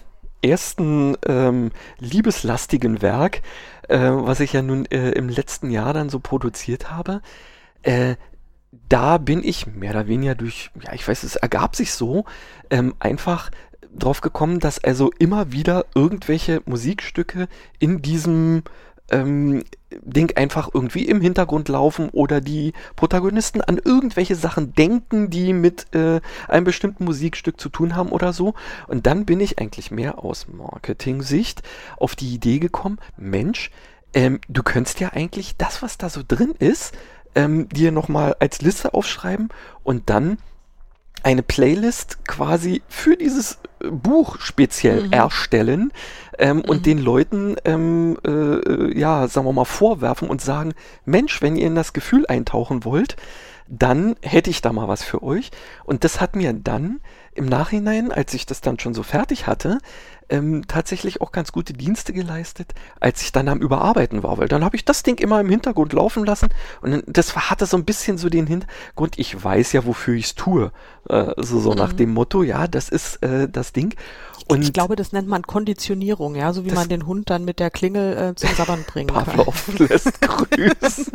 [0.43, 3.41] ersten ähm, liebeslastigen Werk,
[3.87, 7.21] äh, was ich ja nun äh, im letzten Jahr dann so produziert habe,
[7.83, 8.15] äh,
[8.87, 12.25] da bin ich mehr oder weniger durch, ja, ich weiß, es ergab sich so,
[12.69, 13.51] ähm, einfach
[13.93, 17.47] drauf gekommen, dass also immer wieder irgendwelche Musikstücke
[17.79, 18.63] in diesem
[19.09, 19.63] ähm,
[20.01, 25.93] Ding einfach irgendwie im Hintergrund laufen oder die Protagonisten an irgendwelche Sachen denken, die mit
[25.93, 28.53] äh, einem bestimmten Musikstück zu tun haben oder so.
[28.87, 31.61] Und dann bin ich eigentlich mehr aus Marketing-Sicht
[31.97, 33.69] auf die Idee gekommen, Mensch,
[34.13, 36.93] ähm, du könntest ja eigentlich das, was da so drin ist,
[37.35, 39.49] ähm, dir nochmal als Liste aufschreiben
[39.83, 40.37] und dann
[41.23, 45.13] eine Playlist quasi für dieses äh, Buch speziell mhm.
[45.13, 45.93] erstellen
[46.37, 46.63] ähm, mhm.
[46.63, 50.73] und den Leuten, ähm, äh, äh, ja, sagen wir mal, vorwerfen und sagen,
[51.05, 53.15] Mensch, wenn ihr in das Gefühl eintauchen wollt,
[53.67, 55.51] dann hätte ich da mal was für euch.
[55.85, 56.99] Und das hat mir dann
[57.33, 59.77] im Nachhinein, als ich das dann schon so fertig hatte,
[60.31, 64.63] ähm, tatsächlich auch ganz gute Dienste geleistet, als ich dann am Überarbeiten war, weil dann
[64.63, 66.49] habe ich das Ding immer im Hintergrund laufen lassen
[66.81, 70.35] und das hatte so ein bisschen so den Hintergrund, ich weiß ja, wofür ich es
[70.35, 70.71] tue.
[71.09, 71.77] Äh, so, so mhm.
[71.77, 73.93] nach dem Motto, ja, das ist äh, das Ding.
[74.47, 77.59] Und ich glaube, das nennt man Konditionierung, ja, so wie man den Hund dann mit
[77.59, 79.87] der Klingel äh, zum Sabbern bringen Pavlov kann.
[79.87, 81.05] lässt grüßen.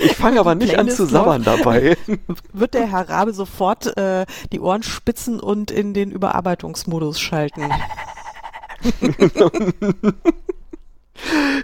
[0.00, 1.96] ich fange aber nicht an zu sabbern dabei.
[2.52, 7.68] Wird der Herr Rabe sofort äh, die Ohren spitzen und in den Überarbeitungsmodus schalten?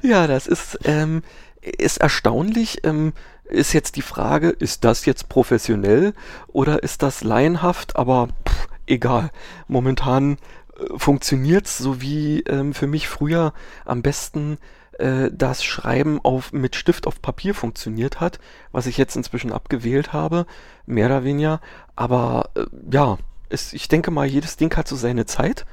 [0.03, 1.23] ja, das ist, ähm,
[1.61, 2.81] ist erstaunlich.
[2.85, 3.13] Ähm,
[3.45, 6.15] ist jetzt die Frage, ist das jetzt professionell
[6.49, 7.97] oder ist das laienhaft?
[7.97, 9.31] Aber pff, egal.
[9.69, 10.39] Momentan
[10.79, 13.53] äh, funktioniert es so wie ähm, für mich früher
[13.85, 14.59] am besten
[14.99, 18.39] äh, das Schreiben auf, mit Stift auf Papier funktioniert hat,
[18.73, 20.47] was ich jetzt inzwischen abgewählt habe,
[20.87, 21.61] mehr oder weniger.
[21.97, 25.67] Aber äh, ja, es, ich denke mal, jedes Ding hat so seine Zeit.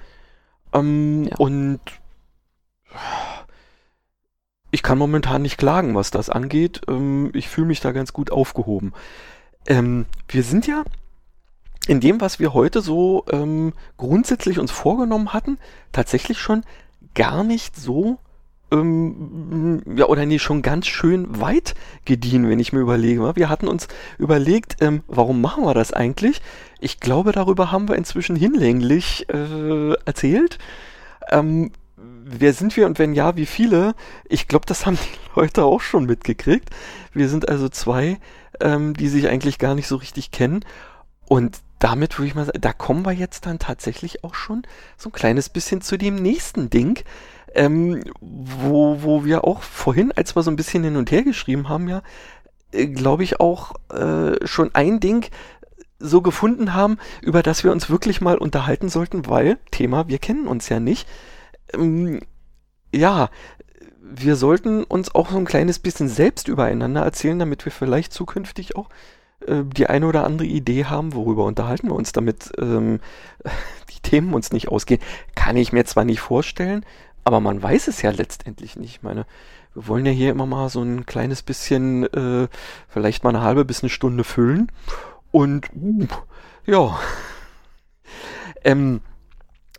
[0.74, 1.36] Ähm, ja.
[1.38, 1.80] Und
[4.72, 6.82] ich kann momentan nicht klagen, was das angeht.
[6.88, 8.94] Ähm, ich fühle mich da ganz gut aufgehoben.
[9.66, 10.84] Ähm, wir sind ja
[11.88, 15.58] in dem, was wir heute so ähm, grundsätzlich uns vorgenommen hatten,
[15.92, 16.64] tatsächlich schon
[17.16, 18.20] gar nicht so
[18.72, 23.36] ähm, ja, oder nee, schon ganz schön weit gediehen, wenn ich mir überlege.
[23.36, 26.42] Wir hatten uns überlegt, ähm, warum machen wir das eigentlich?
[26.80, 30.60] Ich glaube, darüber haben wir inzwischen hinlänglich äh, erzählt.
[31.30, 33.96] Ähm, wer sind wir und wenn ja, wie viele?
[34.26, 36.70] Ich glaube, das haben die Leute auch schon mitgekriegt.
[37.14, 38.20] Wir sind also zwei,
[38.62, 40.64] ähm, die sich eigentlich gar nicht so richtig kennen.
[41.28, 44.64] Und damit würde ich mal sagen, da kommen wir jetzt dann tatsächlich auch schon
[44.98, 47.04] so ein kleines bisschen zu dem nächsten Ding,
[47.56, 51.70] ähm, wo, wo wir auch vorhin, als wir so ein bisschen hin und her geschrieben
[51.70, 52.02] haben, ja,
[52.72, 55.30] äh, glaube ich auch äh, schon ein Ding
[56.00, 60.48] so gefunden haben, über das wir uns wirklich mal unterhalten sollten, weil Thema, wir kennen
[60.48, 61.08] uns ja nicht.
[61.74, 62.22] Ähm,
[62.94, 63.30] ja,
[64.02, 68.76] wir sollten uns auch so ein kleines bisschen selbst übereinander erzählen, damit wir vielleicht zukünftig
[68.76, 68.90] auch
[69.46, 73.00] äh, die eine oder andere Idee haben, worüber unterhalten wir uns, damit ähm,
[73.94, 75.02] die Themen uns nicht ausgehen,
[75.36, 76.86] kann ich mir zwar nicht vorstellen,
[77.30, 78.89] aber man weiß es ja letztendlich nicht.
[78.96, 79.28] Ich meine,
[79.76, 82.48] wir wollen ja hier immer mal so ein kleines bisschen, äh,
[82.88, 84.72] vielleicht mal eine halbe bis eine Stunde füllen.
[85.30, 86.08] Und uh,
[86.65, 87.00] ja.
[88.65, 89.00] Ähm,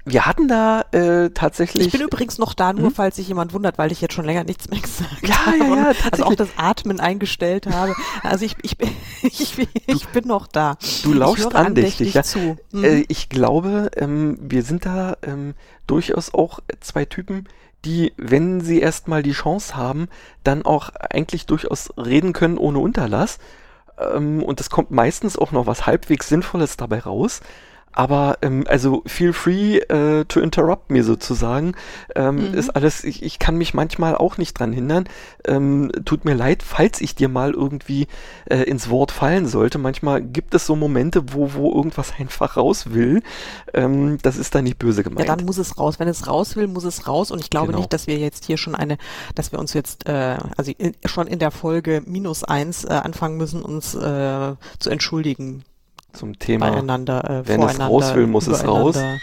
[0.05, 1.87] wir hatten da äh, tatsächlich.
[1.87, 2.95] Ich bin übrigens noch da, nur hm?
[2.95, 5.59] falls sich jemand wundert, weil ich jetzt schon länger nichts mehr gesagt ja, habe.
[5.59, 7.95] Ja, ja, also auch das Atmen eingestellt habe.
[8.23, 8.77] Also ich, ich,
[9.23, 10.77] ich, ich bin noch da.
[11.03, 12.23] Du lauschst andächtig, ja.
[12.23, 12.57] Zu.
[12.73, 12.85] Hm.
[12.85, 15.55] Äh, ich glaube, ähm, wir sind da ähm,
[15.87, 17.47] durchaus auch zwei Typen,
[17.85, 20.09] die, wenn sie erstmal die Chance haben,
[20.45, 23.39] dann auch eigentlich durchaus reden können ohne Unterlass.
[23.99, 27.41] Ähm, und es kommt meistens auch noch was halbwegs Sinnvolles dabei raus.
[27.93, 31.75] Aber ähm, also feel free äh, to interrupt me sozusagen.
[32.15, 32.55] Ähm, mhm.
[32.55, 35.09] Ist alles, ich, ich kann mich manchmal auch nicht dran hindern.
[35.45, 38.07] Ähm, tut mir leid, falls ich dir mal irgendwie
[38.45, 39.79] äh, ins Wort fallen sollte.
[39.79, 43.23] Manchmal gibt es so Momente, wo, wo irgendwas einfach raus will.
[43.75, 45.29] Ähm, das ist dann nicht böse gemeint.
[45.29, 45.99] Ja, dann muss es raus.
[45.99, 47.33] Wenn es raus will, muss es raus.
[47.33, 47.79] Und ich glaube genau.
[47.79, 48.99] nicht, dass wir jetzt hier schon eine,
[49.35, 53.37] dass wir uns jetzt, äh, also in, schon in der Folge minus eins äh, anfangen
[53.37, 55.65] müssen, uns äh, zu entschuldigen
[56.13, 56.71] zum Thema.
[56.71, 58.97] Beieinander, äh, Wenn es raus will, muss es raus.
[58.97, 59.19] Ja,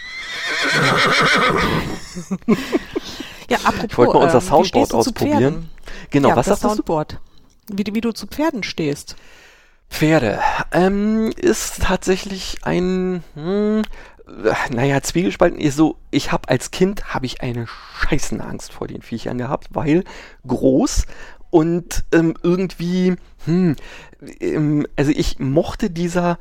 [3.50, 3.90] ja apropos.
[3.90, 5.70] Ich wollte mal unser ähm, Soundboard ausprobieren.
[6.10, 7.20] Genau, ja, was das Soundboard?
[7.70, 9.16] Wie, wie du zu Pferden stehst.
[9.90, 10.40] Pferde
[10.72, 13.82] ähm, ist tatsächlich ein, hm,
[14.70, 15.70] naja, zwiegespalten.
[15.70, 17.66] So, ich habe als Kind habe ich eine
[18.00, 20.04] scheißende Angst vor den Viechern gehabt, weil
[20.46, 21.06] groß
[21.50, 23.76] und ähm, irgendwie, hm,
[24.40, 26.38] ähm, also ich mochte dieser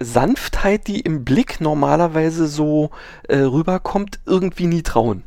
[0.00, 2.90] Sanftheit, die im Blick normalerweise so
[3.28, 5.24] äh, rüberkommt, irgendwie nie trauen.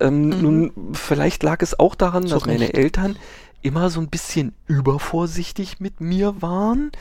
[0.00, 0.42] Ähm, mhm.
[0.42, 2.58] Nun, vielleicht lag es auch daran, Zu dass Recht.
[2.58, 3.16] meine Eltern
[3.62, 6.92] immer so ein bisschen übervorsichtig mit mir waren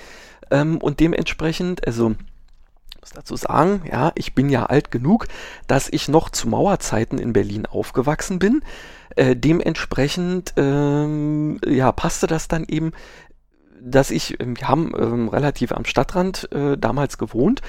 [0.50, 2.16] ähm, und dementsprechend, also
[3.04, 5.28] muss dazu sagen, ja, ich bin ja alt genug,
[5.68, 8.62] dass ich noch zu Mauerzeiten in Berlin aufgewachsen bin.
[9.16, 12.94] Äh, dementsprechend ähm, ja, passte das dann eben
[13.84, 17.62] dass ich, ähm, wir haben ähm, relativ am Stadtrand äh, damals gewohnt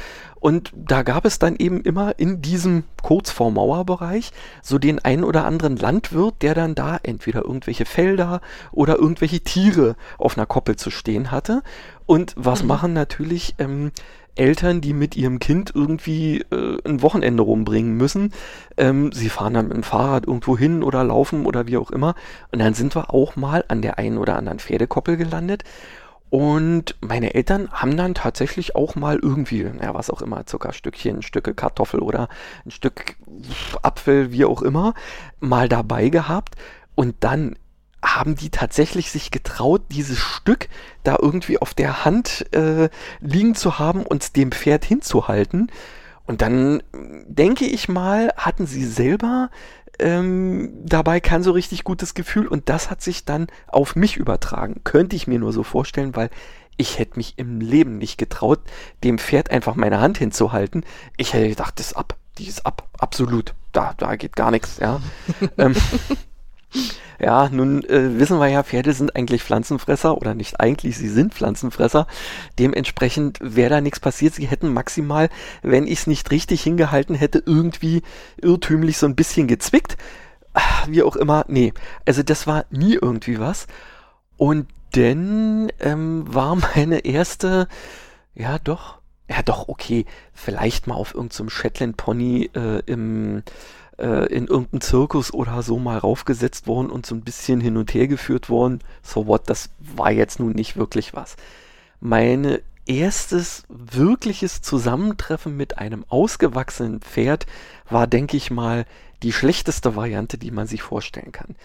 [0.44, 4.30] und da gab es dann eben immer in diesem kurz vor Mauerbereich
[4.62, 9.96] so den einen oder anderen Landwirt, der dann da entweder irgendwelche Felder oder irgendwelche Tiere
[10.18, 11.62] auf einer Koppel zu stehen hatte.
[12.04, 12.68] Und was mhm.
[12.68, 13.90] machen natürlich ähm,
[14.34, 18.32] Eltern, die mit ihrem Kind irgendwie äh, ein Wochenende rumbringen müssen.
[18.76, 22.14] Ähm, sie fahren dann mit dem Fahrrad irgendwo hin oder laufen oder wie auch immer.
[22.52, 25.62] Und dann sind wir auch mal an der einen oder anderen Pferdekoppel gelandet.
[26.34, 31.54] Und meine Eltern haben dann tatsächlich auch mal irgendwie, naja, was auch immer, Zuckerstückchen, Stücke
[31.54, 32.28] Kartoffel oder
[32.66, 33.14] ein Stück
[33.82, 34.94] Apfel, wie auch immer,
[35.38, 36.56] mal dabei gehabt.
[36.96, 37.54] Und dann
[38.02, 40.68] haben die tatsächlich sich getraut, dieses Stück
[41.04, 42.88] da irgendwie auf der Hand äh,
[43.20, 45.70] liegen zu haben und dem Pferd hinzuhalten.
[46.26, 46.82] Und dann
[47.28, 49.50] denke ich mal, hatten sie selber
[49.98, 54.80] ähm, dabei kein so richtig gutes Gefühl und das hat sich dann auf mich übertragen.
[54.84, 56.30] Könnte ich mir nur so vorstellen, weil
[56.76, 58.60] ich hätte mich im Leben nicht getraut,
[59.04, 60.84] dem Pferd einfach meine Hand hinzuhalten.
[61.16, 63.54] Ich hätte gedacht, das ist ab, die ist ab, absolut.
[63.72, 65.00] Da, da geht gar nichts, ja.
[65.58, 65.74] ähm,
[67.20, 71.34] ja, nun äh, wissen wir ja, Pferde sind eigentlich Pflanzenfresser oder nicht eigentlich, sie sind
[71.34, 72.06] Pflanzenfresser.
[72.58, 74.34] Dementsprechend wäre da nichts passiert.
[74.34, 75.28] Sie hätten maximal,
[75.62, 78.02] wenn ich es nicht richtig hingehalten hätte, irgendwie
[78.40, 79.96] irrtümlich so ein bisschen gezwickt.
[80.52, 81.72] Ach, wie auch immer, nee.
[82.06, 83.66] Also das war nie irgendwie was.
[84.36, 87.68] Und dann ähm, war meine erste,
[88.34, 93.42] ja doch, ja doch, okay, vielleicht mal auf irgendeinem so Shetland Pony äh, im
[93.98, 97.92] äh, in irgendeinen Zirkus oder so mal raufgesetzt worden und so ein bisschen hin und
[97.94, 98.80] her geführt worden.
[99.02, 101.36] So what, das war jetzt nun nicht wirklich was.
[102.00, 107.46] Meine erstes wirkliches Zusammentreffen mit einem ausgewachsenen Pferd
[107.88, 108.84] war, denke ich mal,
[109.22, 111.56] die schlechteste Variante, die man sich vorstellen kann.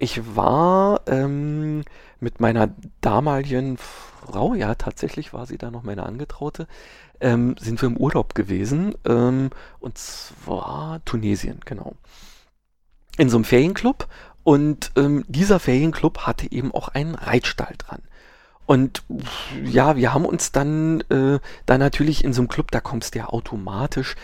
[0.00, 1.82] Ich war ähm,
[2.20, 6.68] mit meiner damaligen Frau, ja tatsächlich war sie da noch meine Angetraute,
[7.20, 8.94] ähm, sind wir im Urlaub gewesen.
[9.04, 11.94] Ähm, und zwar Tunesien, genau.
[13.16, 14.06] In so einem Ferienclub.
[14.44, 18.02] Und ähm, dieser Ferienclub hatte eben auch einen Reitstall dran.
[18.66, 19.02] Und
[19.64, 23.18] ja, wir haben uns dann, äh, da natürlich in so einem Club, da kommst du
[23.18, 24.14] ja automatisch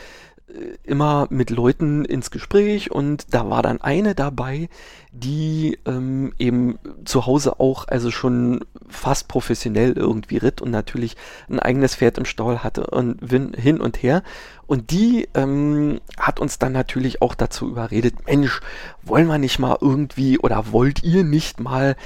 [0.83, 4.69] immer mit Leuten ins Gespräch und da war dann eine dabei,
[5.13, 11.17] die ähm, eben zu Hause auch also schon fast professionell irgendwie ritt und natürlich
[11.49, 14.23] ein eigenes Pferd im Stall hatte und hin und her.
[14.67, 18.61] Und die ähm, hat uns dann natürlich auch dazu überredet, Mensch,
[19.03, 21.97] wollen wir nicht mal irgendwie oder wollt ihr nicht mal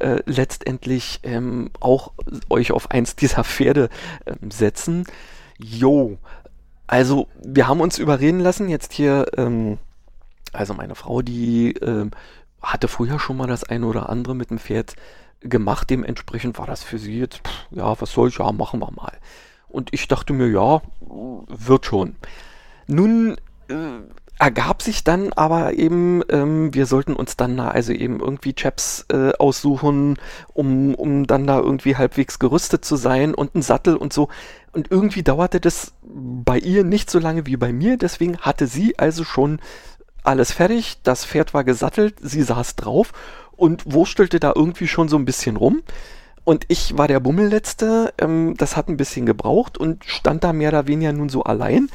[0.00, 2.12] äh, letztendlich ähm, auch
[2.50, 3.88] euch auf eins dieser Pferde
[4.26, 5.04] ähm, setzen?
[5.60, 6.18] Jo,
[6.88, 9.78] also wir haben uns überreden lassen, jetzt hier, ähm,
[10.52, 12.10] also meine Frau, die ähm,
[12.60, 14.96] hatte früher schon mal das eine oder andere mit dem Pferd
[15.40, 18.90] gemacht, dementsprechend war das für sie jetzt, pff, ja, was soll ich, ja, machen wir
[18.90, 19.12] mal.
[19.68, 20.80] Und ich dachte mir, ja,
[21.46, 22.16] wird schon.
[22.86, 23.36] Nun
[23.68, 24.00] äh,
[24.38, 29.06] ergab sich dann aber eben, ähm, wir sollten uns dann da also eben irgendwie Chaps
[29.12, 30.18] äh, aussuchen,
[30.54, 34.28] um, um dann da irgendwie halbwegs gerüstet zu sein und einen Sattel und so.
[34.72, 38.98] Und irgendwie dauerte das bei ihr nicht so lange wie bei mir, deswegen hatte sie
[38.98, 39.60] also schon
[40.22, 43.12] alles fertig, das Pferd war gesattelt, sie saß drauf
[43.56, 45.82] und wurstelte da irgendwie schon so ein bisschen rum.
[46.44, 50.68] Und ich war der Bummelletzte, ähm, das hat ein bisschen gebraucht und stand da mehr
[50.68, 51.90] oder weniger nun so allein.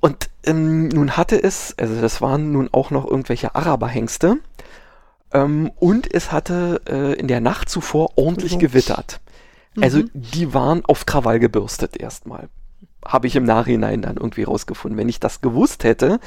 [0.00, 4.38] Und ähm, nun hatte es, also das waren nun auch noch irgendwelche Araberhengste.
[5.32, 9.20] Ähm, und es hatte äh, in der Nacht zuvor ordentlich gewittert.
[9.80, 10.10] Also mhm.
[10.14, 12.48] die waren auf Krawall gebürstet erstmal.
[13.04, 14.96] Habe ich im Nachhinein dann irgendwie rausgefunden.
[14.98, 16.20] Wenn ich das gewusst hätte,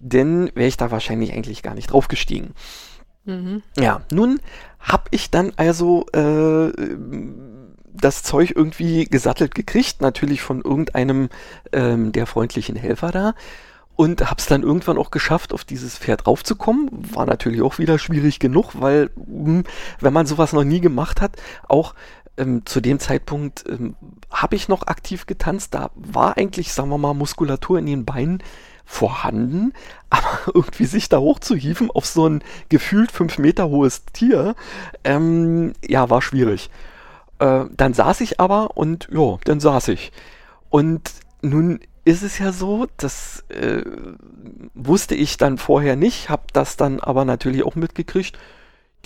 [0.00, 2.54] dann wäre ich da wahrscheinlich eigentlich gar nicht draufgestiegen.
[3.24, 3.62] Mhm.
[3.78, 4.40] Ja, nun
[4.84, 6.70] habe ich dann also äh,
[7.92, 11.30] das Zeug irgendwie gesattelt gekriegt, natürlich von irgendeinem
[11.72, 13.34] ähm, der freundlichen Helfer da.
[13.96, 16.90] Und hab's dann irgendwann auch geschafft, auf dieses Pferd raufzukommen.
[17.14, 19.64] War natürlich auch wieder schwierig genug, weil hm,
[20.00, 21.36] wenn man sowas noch nie gemacht hat,
[21.68, 21.94] auch
[22.36, 23.94] ähm, zu dem Zeitpunkt ähm,
[24.30, 25.74] habe ich noch aktiv getanzt.
[25.74, 28.42] Da war eigentlich, sagen wir mal, Muskulatur in den Beinen
[28.84, 29.72] vorhanden,
[30.10, 34.54] aber irgendwie sich da hochzuhieven auf so ein gefühlt fünf Meter hohes Tier,
[35.02, 36.70] ähm, ja, war schwierig.
[37.38, 40.12] Äh, dann saß ich aber und ja, dann saß ich.
[40.70, 43.82] Und nun ist es ja so, das äh,
[44.74, 48.38] wusste ich dann vorher nicht, habe das dann aber natürlich auch mitgekriegt.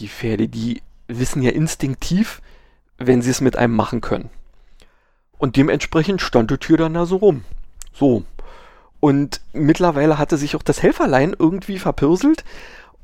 [0.00, 2.42] Die Pferde, die wissen ja instinktiv,
[2.98, 4.30] wenn sie es mit einem machen können.
[5.38, 7.44] Und dementsprechend stand das Tier dann da so rum.
[7.92, 8.24] So.
[9.00, 12.44] Und mittlerweile hatte sich auch das Helferlein irgendwie verpirselt.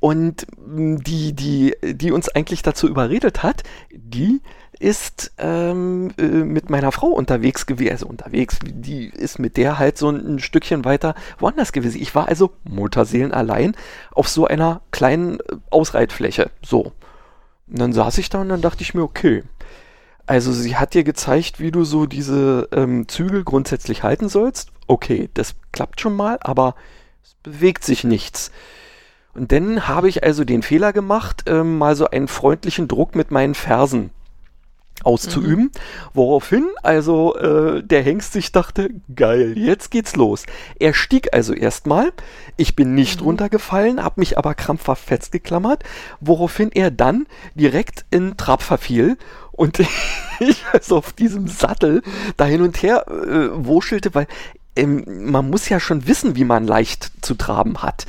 [0.00, 4.42] Und die, die, die uns eigentlich dazu überredet hat, die
[4.78, 9.96] ist ähm, äh, mit meiner Frau unterwegs gewesen, also unterwegs, die ist mit der halt
[9.96, 12.02] so ein, ein Stückchen weiter woanders gewesen.
[12.02, 13.76] Ich war also Mutterseelen allein
[14.12, 16.50] auf so einer kleinen äh, Ausreitfläche.
[16.62, 16.92] So.
[17.66, 19.44] Und dann saß ich da und dann dachte ich mir, okay.
[20.26, 24.70] Also sie hat dir gezeigt, wie du so diese ähm, Zügel grundsätzlich halten sollst.
[24.86, 26.74] Okay, das klappt schon mal, aber
[27.22, 28.50] es bewegt sich nichts.
[29.34, 33.30] Und dann habe ich also den Fehler gemacht, ähm, mal so einen freundlichen Druck mit
[33.30, 34.10] meinen Fersen
[35.02, 35.64] auszuüben.
[35.64, 35.70] Mhm.
[36.12, 40.44] Woraufhin also äh, der Hengst sich dachte, geil, jetzt geht's los.
[40.78, 42.12] Er stieg also erstmal,
[42.56, 43.26] ich bin nicht mhm.
[43.26, 45.82] runtergefallen, habe mich aber krampfhaft festgeklammert,
[46.20, 49.18] woraufhin er dann direkt in Trab verfiel
[49.50, 49.80] und
[50.40, 52.02] ich also auf diesem Sattel
[52.36, 54.26] da hin und her äh, wuschelte, weil
[54.76, 58.06] ähm, man muss ja schon wissen, wie man leicht zu traben hat.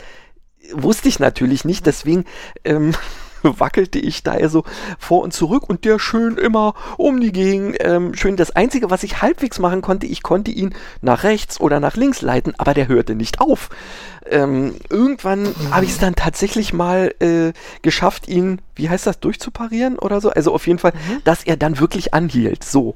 [0.73, 2.25] Wusste ich natürlich nicht, deswegen
[2.63, 2.93] ähm,
[3.43, 4.63] wackelte ich da so
[4.97, 7.77] vor und zurück und der schön immer um die Gegend.
[7.79, 11.79] Ähm, schön, das Einzige, was ich halbwegs machen konnte, ich konnte ihn nach rechts oder
[11.79, 13.69] nach links leiten, aber der hörte nicht auf.
[14.27, 19.99] Ähm, irgendwann habe ich es dann tatsächlich mal äh, geschafft, ihn, wie heißt das, durchzuparieren
[19.99, 20.31] oder so?
[20.31, 21.21] Also auf jeden Fall, mhm.
[21.23, 22.63] dass er dann wirklich anhielt.
[22.63, 22.95] So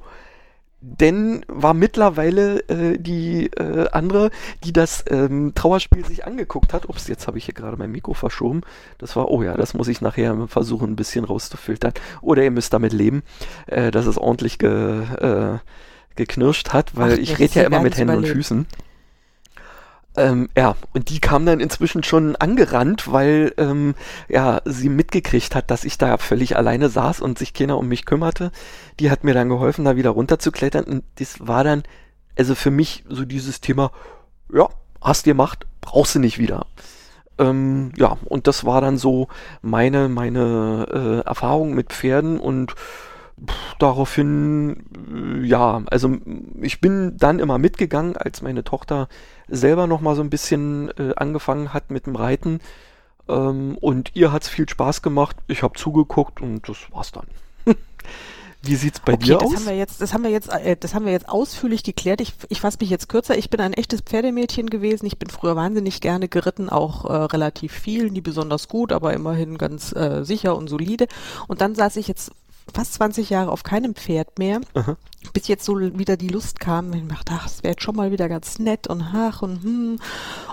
[0.82, 4.32] denn war mittlerweile äh, die äh, andere,
[4.64, 6.88] die das ähm, Trauerspiel sich angeguckt hat.
[6.88, 8.62] Ups, jetzt habe ich hier gerade mein Mikro verschoben.
[8.98, 11.94] Das war, oh ja, das muss ich nachher versuchen, ein bisschen rauszufiltern.
[12.22, 13.24] Oder ihr müsst damit leben,
[13.68, 15.58] äh, dass es ordentlich ge, äh,
[16.16, 18.32] geknirscht hat, weil Ach, ich rede ja immer mit Händen überleben.
[18.32, 18.68] und Füßen.
[20.20, 23.96] Ähm, ja, und die kam dann inzwischen schon angerannt, weil ähm,
[24.28, 28.06] ja, sie mitgekriegt hat, dass ich da völlig alleine saß und sich keiner um mich
[28.06, 28.52] kümmerte.
[29.00, 30.84] Die hat mir dann geholfen, da wieder runterzuklettern.
[30.84, 31.84] Und das war dann,
[32.38, 33.92] also für mich so dieses Thema,
[34.54, 34.68] ja,
[35.02, 36.66] hast dir Macht, brauchst du nicht wieder.
[37.38, 39.30] Ähm, ja, und das war dann so
[39.62, 42.76] meine, meine äh, Erfahrung mit Pferden und
[43.80, 44.84] daraufhin,
[45.42, 46.18] äh, ja, also
[46.60, 49.08] ich bin dann immer mitgegangen, als meine Tochter
[49.50, 52.60] selber noch mal so ein bisschen äh, angefangen hat mit dem Reiten.
[53.28, 55.38] Ähm, und ihr hat es viel Spaß gemacht.
[55.48, 57.28] Ich habe zugeguckt und das war's dann.
[58.62, 59.56] wie sieht's bei okay, dir das aus?
[59.56, 62.22] Haben wir jetzt, das haben wir jetzt, äh, das haben wir jetzt ausführlich geklärt.
[62.22, 63.38] Ich, ich fasse mich jetzt kürzer.
[63.38, 65.06] Ich bin ein echtes Pferdemädchen gewesen.
[65.06, 69.58] Ich bin früher wahnsinnig gerne geritten, auch äh, relativ viel, nie besonders gut, aber immerhin
[69.58, 71.08] ganz äh, sicher und solide.
[71.48, 72.32] Und dann saß ich jetzt
[72.74, 74.62] fast 20 Jahre auf keinem Pferd mehr.
[74.74, 74.98] Aha.
[75.34, 78.12] Bis jetzt so wieder die Lust kam, ich dachte, ach, das wäre jetzt schon mal
[78.12, 80.00] wieder ganz nett und ach und hm.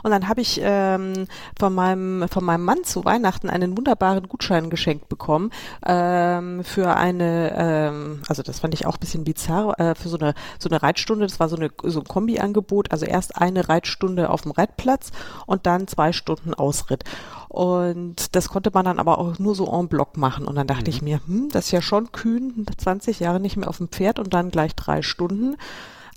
[0.03, 4.69] Und dann habe ich ähm, von meinem von meinem Mann zu Weihnachten einen wunderbaren Gutschein
[4.69, 5.51] geschenkt bekommen
[5.87, 10.19] ähm, für eine, ähm, also das fand ich auch ein bisschen bizarr, äh, für so
[10.19, 11.27] eine so eine Reitstunde.
[11.27, 12.91] Das war so eine so ein Kombi-Angebot.
[12.91, 15.13] Also erst eine Reitstunde auf dem Reitplatz
[15.47, 17.05] und dann zwei Stunden Ausritt.
[17.49, 20.47] Und das konnte man dann aber auch nur so en bloc machen.
[20.47, 23.69] Und dann dachte ich mir, hm, das ist ja schon kühn, 20 Jahre nicht mehr
[23.69, 25.57] auf dem Pferd und dann gleich drei Stunden.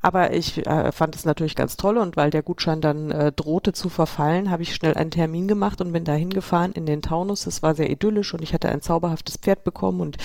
[0.01, 3.73] Aber ich äh, fand es natürlich ganz toll und weil der Gutschein dann äh, drohte
[3.73, 7.45] zu verfallen, habe ich schnell einen Termin gemacht und bin da hingefahren in den Taunus.
[7.47, 10.15] Es war sehr idyllisch und ich hatte ein zauberhaftes Pferd bekommen und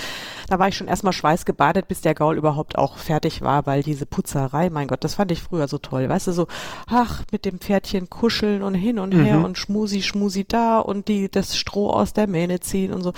[0.47, 4.05] da war ich schon erstmal schweißgebadet, bis der Gaul überhaupt auch fertig war, weil diese
[4.05, 6.07] Putzerei, mein Gott, das fand ich früher so toll.
[6.07, 6.47] Weißt du, so,
[6.87, 9.43] ach, mit dem Pferdchen kuscheln und hin und her Mhm.
[9.43, 13.11] und schmusi, schmusi da und die das Stroh aus der Mähne ziehen und so.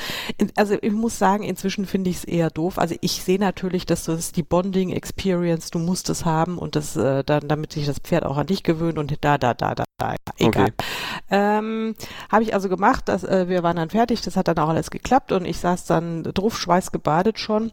[0.56, 2.80] Also ich muss sagen, inzwischen finde ich es eher doof.
[2.80, 6.96] Also ich sehe natürlich, dass das die Bonding Experience, du musst es haben und das
[6.96, 9.84] äh, dann, damit sich das Pferd auch an dich gewöhnt und da, da, da, da,
[9.98, 10.16] da.
[10.38, 10.66] Egal.
[10.66, 10.74] Okay.
[11.32, 11.96] Ähm,
[12.32, 14.92] Habe ich also gemacht, dass, äh, wir waren dann fertig, das hat dann auch alles
[14.92, 17.72] geklappt und ich saß dann drauf, schweißgebadet schon.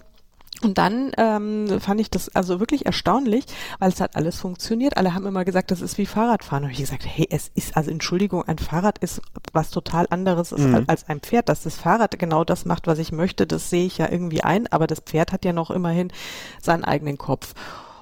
[0.63, 3.45] Und dann ähm, fand ich das also wirklich erstaunlich,
[3.81, 4.97] weil es hat alles funktioniert.
[4.97, 6.65] Alle haben immer gesagt, das ist wie Fahrradfahren.
[6.65, 9.21] Und ich gesagt, hey, es ist, also Entschuldigung, ein Fahrrad ist
[9.53, 10.85] was total anderes Mhm.
[10.87, 11.49] als ein Pferd.
[11.49, 14.67] Dass das Fahrrad genau das macht, was ich möchte, das sehe ich ja irgendwie ein.
[14.69, 16.13] Aber das Pferd hat ja noch immerhin
[16.63, 17.55] seinen eigenen Kopf.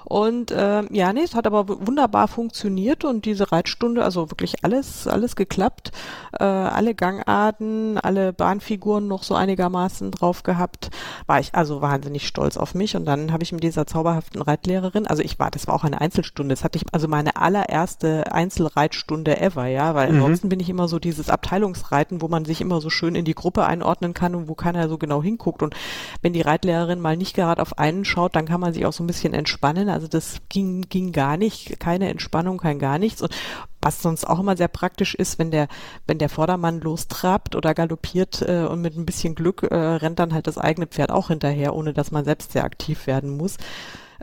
[0.05, 5.07] Und ähm, ja, nee, es hat aber wunderbar funktioniert und diese Reitstunde, also wirklich alles,
[5.07, 5.91] alles geklappt.
[6.39, 10.89] Äh, alle Gangarten, alle Bahnfiguren noch so einigermaßen drauf gehabt.
[11.27, 12.95] War ich also wahnsinnig stolz auf mich.
[12.95, 16.01] Und dann habe ich mit dieser zauberhaften Reitlehrerin, also ich war, das war auch eine
[16.01, 20.15] Einzelstunde, das hatte ich, also meine allererste Einzelreitstunde ever, ja, weil Mhm.
[20.15, 23.35] ansonsten bin ich immer so dieses Abteilungsreiten, wo man sich immer so schön in die
[23.35, 25.61] Gruppe einordnen kann und wo keiner so genau hinguckt.
[25.63, 25.75] Und
[26.21, 29.03] wenn die Reitlehrerin mal nicht gerade auf einen schaut, dann kann man sich auch so
[29.03, 29.89] ein bisschen entspannen.
[29.93, 33.21] Also das ging, ging gar nicht, keine Entspannung, kein gar nichts.
[33.21, 33.33] Und
[33.81, 35.67] was sonst auch immer sehr praktisch ist, wenn der,
[36.07, 40.33] wenn der Vordermann lostrabt oder galoppiert äh, und mit ein bisschen Glück äh, rennt dann
[40.33, 43.57] halt das eigene Pferd auch hinterher, ohne dass man selbst sehr aktiv werden muss.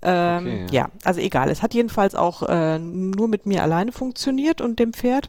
[0.02, 0.90] Ähm, Okay, ja.
[1.04, 1.50] also egal.
[1.50, 5.28] Es hat jedenfalls auch äh, nur mit mir alleine funktioniert und dem Pferd.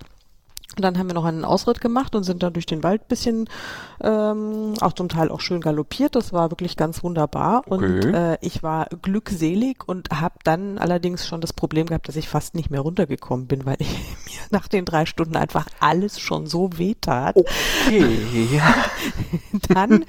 [0.78, 3.50] Und dann haben wir noch einen Ausritt gemacht und sind dann durch den Wald bisschen,
[4.02, 6.16] ähm, auch zum Teil auch schön galoppiert.
[6.16, 7.64] Das war wirklich ganz wunderbar.
[7.68, 8.12] Und Okay.
[8.34, 12.56] äh, ich war glückselig und habe dann allerdings schon das Problem gehabt, dass ich fast
[12.56, 16.70] nicht mehr runtergekommen bin, weil ich, mir nach den drei Stunden einfach alles schon so
[16.78, 17.36] wehtat.
[17.36, 18.74] Okay, ja.
[19.74, 20.06] Dann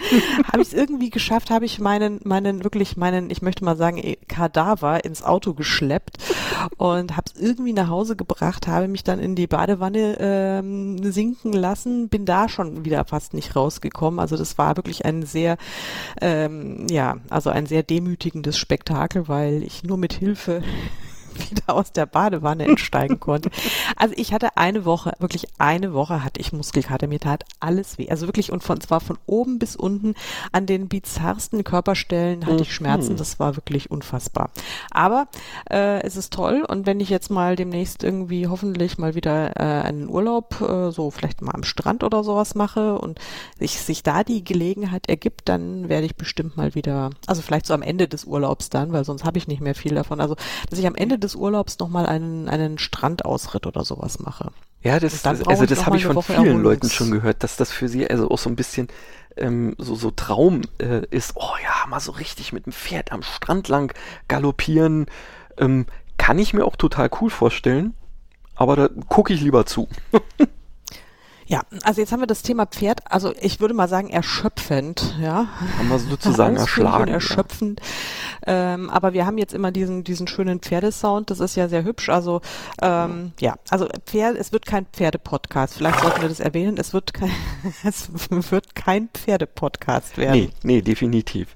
[0.52, 3.98] habe ich es irgendwie geschafft, habe ich meinen, meinen, wirklich meinen, ich möchte mal sagen,
[3.98, 6.18] eh, Kadaver ins Auto geschleppt
[6.76, 10.18] und habe es irgendwie nach Hause gebracht, habe mich dann in die Badewanne
[10.58, 14.20] ähm, sinken lassen, bin da schon wieder fast nicht rausgekommen.
[14.20, 15.56] Also das war wirklich ein sehr,
[16.20, 20.62] ähm, ja, also ein sehr demütigendes Spektakel, weil ich nur mit Hilfe
[21.50, 23.50] wieder aus der Badewanne entsteigen konnte.
[23.96, 28.08] Also ich hatte eine Woche, wirklich eine Woche hatte ich Muskelkater, mir tat alles weh.
[28.10, 30.14] Also wirklich und von zwar von oben bis unten
[30.52, 33.12] an den bizarrsten Körperstellen hatte ich Schmerzen.
[33.12, 33.16] Mhm.
[33.16, 34.50] Das war wirklich unfassbar.
[34.90, 35.28] Aber
[35.70, 39.82] äh, es ist toll und wenn ich jetzt mal demnächst irgendwie hoffentlich mal wieder äh,
[39.86, 43.18] einen Urlaub, äh, so vielleicht mal am Strand oder sowas mache und
[43.58, 47.74] sich, sich da die Gelegenheit ergibt, dann werde ich bestimmt mal wieder, also vielleicht so
[47.74, 50.20] am Ende des Urlaubs dann, weil sonst habe ich nicht mehr viel davon.
[50.20, 50.36] Also
[50.70, 54.52] dass ich am Ende des Urlaubs nochmal einen, einen Strandausritt oder sowas mache.
[54.82, 57.42] Ja, das, dann das also das habe ich von Woche vielen Erholungs- Leuten schon gehört,
[57.42, 58.88] dass das für sie also auch so ein bisschen
[59.36, 61.32] ähm, so, so Traum äh, ist.
[61.36, 63.94] Oh ja, mal so richtig mit dem Pferd am Strand lang
[64.28, 65.06] galoppieren.
[65.56, 65.86] Ähm,
[66.18, 67.94] kann ich mir auch total cool vorstellen.
[68.54, 69.88] Aber da gucke ich lieber zu.
[71.52, 75.48] Ja, also jetzt haben wir das Thema Pferd, also ich würde mal sagen erschöpfend, ja.
[75.76, 77.08] Haben wir sozusagen erschlagen.
[77.08, 77.78] Erschöpfend.
[78.46, 82.08] Ähm, aber wir haben jetzt immer diesen, diesen schönen Pferdesound, das ist ja sehr hübsch.
[82.08, 82.40] Also
[82.80, 85.74] ähm, ja, also Pferd, es wird kein Pferdepodcast.
[85.74, 86.78] Vielleicht sollten wir das erwähnen.
[86.78, 87.30] Es wird kein,
[87.84, 90.40] es wird kein Pferdepodcast werden.
[90.40, 91.54] Nee, nee, definitiv.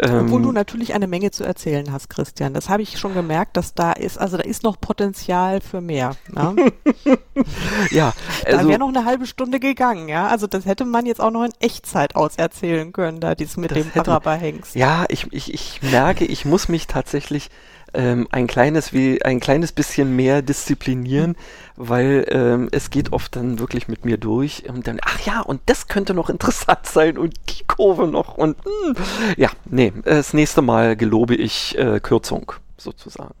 [0.00, 2.52] Obwohl du Ähm, natürlich eine Menge zu erzählen hast, Christian.
[2.52, 6.16] Das habe ich schon gemerkt, dass da ist, also da ist noch Potenzial für mehr.
[6.32, 6.72] Ne?
[7.90, 8.12] ja,
[8.44, 10.26] da also wäre noch eine halbe Stunde gegangen, ja.
[10.26, 13.90] Also das hätte man jetzt auch noch in Echtzeit auserzählen können, da dies mit dem
[13.94, 14.74] Araberhengst.
[14.74, 17.50] Ja, ich, ich, ich merke, ich muss mich tatsächlich
[17.94, 21.36] ähm, ein kleines wie ein kleines bisschen mehr disziplinieren,
[21.76, 25.60] weil ähm, es geht oft dann wirklich mit mir durch und dann ach ja und
[25.66, 28.72] das könnte noch interessant sein und die Kurve noch und mh.
[28.86, 29.34] Hm.
[29.36, 33.34] ja nee das nächste Mal gelobe ich äh, Kürzung sozusagen.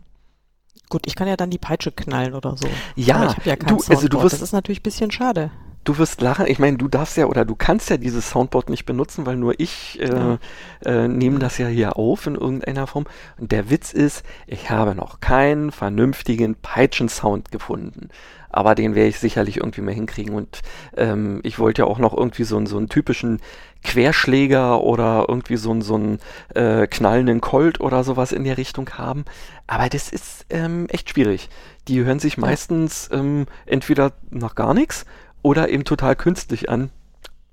[0.90, 2.68] Gut, ich kann ja dann die Peitsche knallen oder so.
[2.94, 5.50] Ja, Aber ich habe ja du, also du wirst, das ist natürlich ein bisschen schade
[5.84, 6.46] du wirst lachen.
[6.46, 9.58] Ich meine, du darfst ja oder du kannst ja dieses Soundboard nicht benutzen, weil nur
[9.60, 10.38] ich äh, ja.
[10.84, 13.04] äh, nehme das ja hier auf in irgendeiner Form.
[13.38, 18.08] Und der Witz ist, ich habe noch keinen vernünftigen Peitschen-Sound gefunden.
[18.48, 20.34] Aber den werde ich sicherlich irgendwie mal hinkriegen.
[20.34, 20.62] Und
[20.96, 23.40] ähm, ich wollte ja auch noch irgendwie so, so einen typischen
[23.82, 26.18] Querschläger oder irgendwie so, so einen
[26.54, 29.24] äh, knallenden Colt oder sowas in der Richtung haben.
[29.66, 31.48] Aber das ist ähm, echt schwierig.
[31.88, 35.04] Die hören sich meistens ähm, entweder nach gar nichts
[35.44, 36.90] oder eben total künstlich an.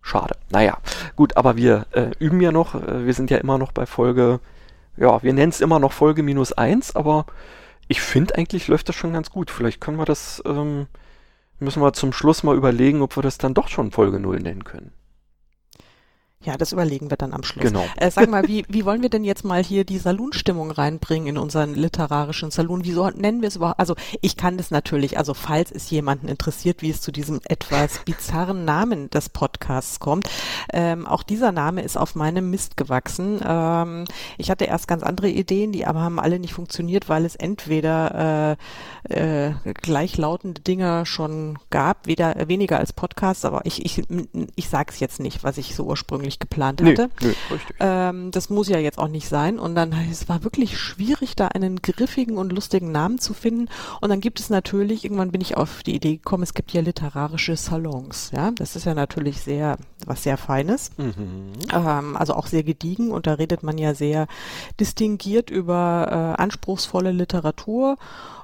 [0.02, 0.36] Schade.
[0.50, 0.78] Naja,
[1.16, 2.74] gut, aber wir äh, üben ja noch.
[2.74, 4.40] Äh, wir sind ja immer noch bei Folge,
[4.98, 7.28] ja, wir nennen es immer noch Folge minus eins, aber
[7.88, 9.52] ich finde eigentlich läuft das schon ganz gut.
[9.52, 10.88] Vielleicht können wir das, ähm,
[11.60, 14.64] müssen wir zum Schluss mal überlegen, ob wir das dann doch schon Folge null nennen
[14.64, 14.94] können.
[16.44, 17.66] Ja, das überlegen wir dann am Schluss.
[17.66, 17.86] Genau.
[17.98, 21.38] Äh, sag mal, wie, wie wollen wir denn jetzt mal hier die Salonstimmung reinbringen in
[21.38, 22.84] unseren literarischen Salon?
[22.84, 23.80] Wieso nennen wir es überhaupt?
[23.80, 28.00] Also ich kann das natürlich, also falls es jemanden interessiert, wie es zu diesem etwas
[28.06, 30.28] bizarren Namen des Podcasts kommt,
[30.74, 33.40] ähm, auch dieser Name ist auf meinem Mist gewachsen.
[33.46, 34.06] Ähm,
[34.40, 38.58] ich hatte erst ganz andere Ideen, die aber haben alle nicht funktioniert, weil es entweder
[39.10, 44.02] äh, äh, gleichlautende Dinge schon gab, weder weniger als Podcasts, aber ich, ich,
[44.56, 47.10] ich sag's jetzt nicht, was ich so ursprünglich ursprünglich geplant hatte.
[47.22, 49.60] Nee, nee, ähm, das muss ja jetzt auch nicht sein.
[49.60, 53.68] Und dann, es war wirklich schwierig, da einen griffigen und lustigen Namen zu finden.
[54.00, 56.82] Und dann gibt es natürlich, irgendwann bin ich auf die Idee gekommen, es gibt ja
[56.82, 58.32] literarische Salons.
[58.34, 60.92] Ja, das ist ja natürlich sehr, was sehr Feines.
[60.98, 61.54] Mhm.
[61.74, 63.12] Ähm, also auch sehr gediegen.
[63.12, 64.28] Und da redet man ja sehr
[64.80, 67.98] distinguiert über äh, anspruchsvolle Literatur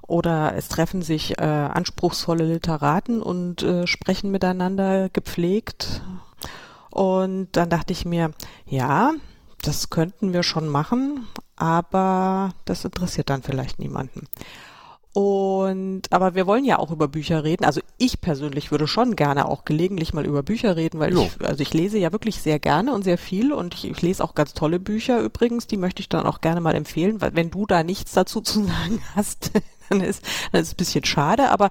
[0.07, 6.01] oder es treffen sich äh, anspruchsvolle Literaten und äh, sprechen miteinander gepflegt
[6.91, 8.31] und dann dachte ich mir,
[8.65, 9.13] ja,
[9.61, 14.27] das könnten wir schon machen, aber das interessiert dann vielleicht niemanden.
[15.13, 17.65] Und aber wir wollen ja auch über Bücher reden.
[17.65, 21.23] Also ich persönlich würde schon gerne auch gelegentlich mal über Bücher reden, weil jo.
[21.23, 24.23] ich also ich lese ja wirklich sehr gerne und sehr viel und ich, ich, lese
[24.23, 27.49] auch ganz tolle Bücher übrigens, die möchte ich dann auch gerne mal empfehlen, weil wenn
[27.49, 29.53] du da nichts dazu zu sagen hast,
[29.89, 31.49] dann ist, dann ist es ein bisschen schade.
[31.49, 31.69] Aber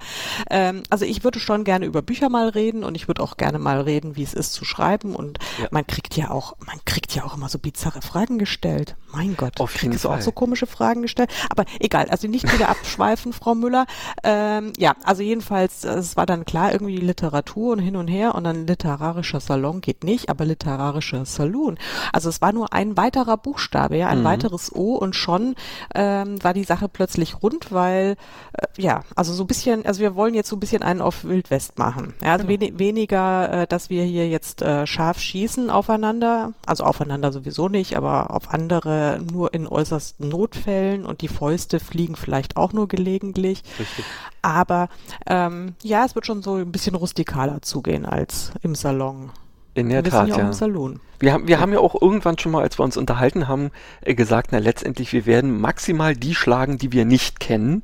[0.50, 3.58] ähm, also ich würde schon gerne über Bücher mal reden und ich würde auch gerne
[3.58, 5.14] mal reden, wie es ist zu schreiben.
[5.14, 5.68] Und ja.
[5.70, 8.96] man kriegt ja auch, man kriegt ja auch immer so bizarre Fragen gestellt.
[9.12, 11.30] Mein Gott, Auf jeden kriegst du auch so komische Fragen gestellt.
[11.48, 13.86] Aber egal, also nicht wieder abschweifen, Frau Müller.
[14.22, 18.44] Ähm, ja, also jedenfalls, es war dann klar, irgendwie Literatur und hin und her und
[18.44, 21.78] dann literarischer Salon geht nicht, aber literarischer Saloon.
[22.12, 24.24] Also es war nur ein weiterer Buchstabe, ja, ein mhm.
[24.24, 25.54] weiteres O und schon
[25.94, 28.16] ähm, war die Sache plötzlich rund, weil weil
[28.52, 31.24] äh, ja, also so ein bisschen, also wir wollen jetzt so ein bisschen einen auf
[31.24, 32.14] Wildwest machen.
[32.22, 32.60] Ja, also genau.
[32.60, 37.96] wen weniger, äh, dass wir hier jetzt äh, scharf schießen aufeinander, also aufeinander sowieso nicht,
[37.96, 43.62] aber auf andere nur in äußersten Notfällen und die Fäuste fliegen vielleicht auch nur gelegentlich.
[43.78, 44.04] Richtig.
[44.42, 44.88] Aber
[45.26, 49.30] ähm, ja, es wird schon so ein bisschen rustikaler zugehen als im Salon.
[49.76, 50.38] In der wir Tat, ja.
[50.38, 51.00] Im Salon.
[51.18, 53.70] Wir haben, wir haben ja auch irgendwann schon mal, als wir uns unterhalten haben,
[54.00, 57.82] äh, gesagt, na letztendlich, wir werden maximal die schlagen, die wir nicht kennen,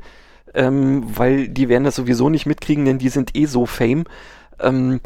[0.55, 4.05] ähm, weil die werden das sowieso nicht mitkriegen, denn die sind eh so fame,
[4.61, 5.01] ähm,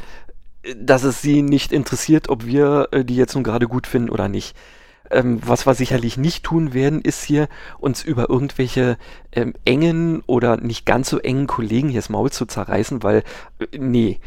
[0.77, 4.29] dass es sie nicht interessiert, ob wir äh, die jetzt nun gerade gut finden oder
[4.29, 4.57] nicht.
[5.11, 8.97] Ähm, was wir sicherlich nicht tun werden, ist hier uns über irgendwelche
[9.33, 13.23] ähm, engen oder nicht ganz so engen Kollegen hier das Maul zu zerreißen, weil,
[13.59, 14.19] äh, nee,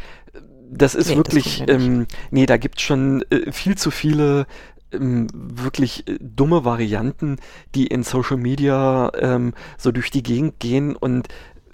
[0.72, 4.46] das ist nee, wirklich, das ähm, nee, da gibt's schon äh, viel zu viele
[4.92, 7.38] ähm, wirklich äh, dumme Varianten,
[7.76, 11.28] die in Social Media ähm, so durch die Gegend gehen und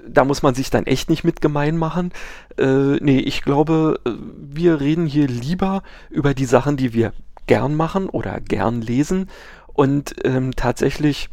[0.08, 2.12] da muss man sich dann echt nicht mit gemein machen.
[2.58, 5.82] Äh, nee, ich glaube, äh, wir reden hier lieber
[6.12, 7.12] über die Sachen, die wir
[7.48, 9.30] gern machen oder gern lesen
[9.74, 11.30] und ähm, tatsächlich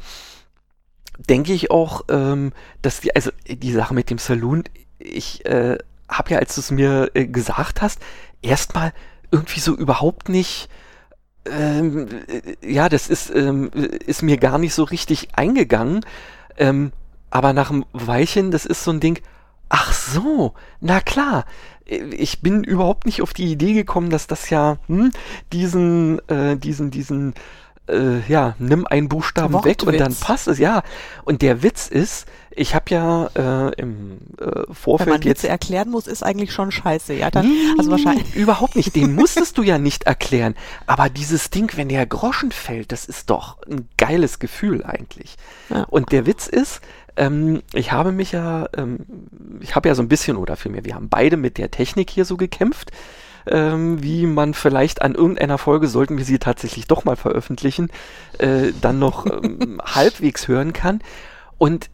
[1.28, 4.64] denke ich auch, ähm, dass die, also die Sache mit dem Saloon,
[4.98, 5.78] ich äh,
[6.12, 8.00] habe ja, als du es mir äh, gesagt hast,
[8.42, 8.92] erstmal
[9.30, 10.68] irgendwie so überhaupt nicht,
[11.46, 16.04] ähm, äh, ja, das ist, ähm, ist mir gar nicht so richtig eingegangen.
[16.56, 16.92] Ähm,
[17.30, 19.20] aber nach einem Weilchen, das ist so ein Ding,
[19.68, 21.46] ach so, na klar.
[21.84, 25.10] Ich bin überhaupt nicht auf die Idee gekommen, dass das ja hm,
[25.52, 27.34] diesen, äh, diesen, diesen
[27.88, 29.80] äh, ja, nimm einen Buchstaben Wortwitz.
[29.80, 30.58] weg und dann passt es.
[30.58, 30.82] Ja,
[31.24, 35.90] und der Witz ist, ich habe ja äh, im äh, Vorfeld Wenn man jetzt erklären
[35.90, 37.30] muss, ist eigentlich schon scheiße, ja.
[37.30, 38.94] Dann, nee, also wahrscheinlich überhaupt nicht.
[38.94, 40.54] Den musstest du ja nicht erklären.
[40.86, 45.36] Aber dieses Ding, wenn der Groschen fällt, das ist doch ein geiles Gefühl eigentlich.
[45.70, 45.84] Ja.
[45.84, 46.80] Und der Witz ist,
[47.16, 49.00] ähm, ich habe mich ja, ähm,
[49.60, 52.24] ich habe ja so ein bisschen oder vielmehr, wir haben beide mit der Technik hier
[52.24, 52.90] so gekämpft
[53.46, 57.90] ähm, wie man vielleicht an irgendeiner Folge, sollten wir sie tatsächlich doch mal veröffentlichen,
[58.38, 61.00] äh, dann noch ähm, halbwegs hören kann.
[61.58, 61.90] Und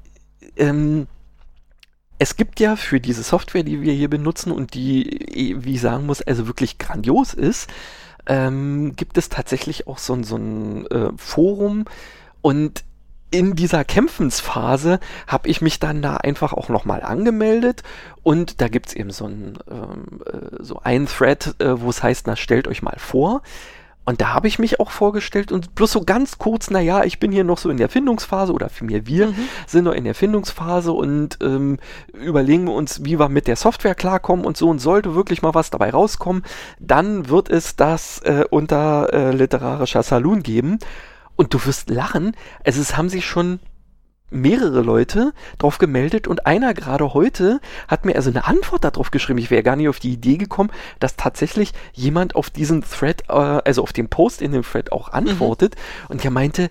[0.56, 1.06] ähm,
[2.18, 6.06] es gibt ja für diese Software, die wir hier benutzen und die, wie ich sagen
[6.06, 7.70] muss, also wirklich grandios ist,
[8.26, 11.84] ähm, gibt es tatsächlich auch so, so ein äh, Forum
[12.42, 12.84] und
[13.30, 17.82] in dieser Kämpfensphase habe ich mich dann da einfach auch nochmal angemeldet
[18.22, 22.26] und da gibt's eben so ein, ähm, äh, so ein Thread, äh, wo es heißt,
[22.26, 23.42] na stellt euch mal vor.
[24.08, 27.20] Und da habe ich mich auch vorgestellt und bloß so ganz kurz, na ja, ich
[27.20, 29.48] bin hier noch so in der Findungsphase oder für mir wir mhm.
[29.66, 31.76] sind noch in der Findungsphase und ähm,
[32.14, 35.52] überlegen wir uns, wie wir mit der Software klarkommen und so und sollte wirklich mal
[35.52, 36.42] was dabei rauskommen,
[36.80, 40.78] dann wird es das äh, unter äh, literarischer Saloon geben.
[41.38, 43.60] Und du wirst lachen, also es haben sich schon
[44.28, 49.38] mehrere Leute drauf gemeldet und einer gerade heute hat mir also eine Antwort darauf geschrieben.
[49.38, 53.32] Ich wäre gar nicht auf die Idee gekommen, dass tatsächlich jemand auf diesen Thread, äh,
[53.32, 56.06] also auf den Post in dem Thread auch antwortet mhm.
[56.08, 56.70] und er meinte,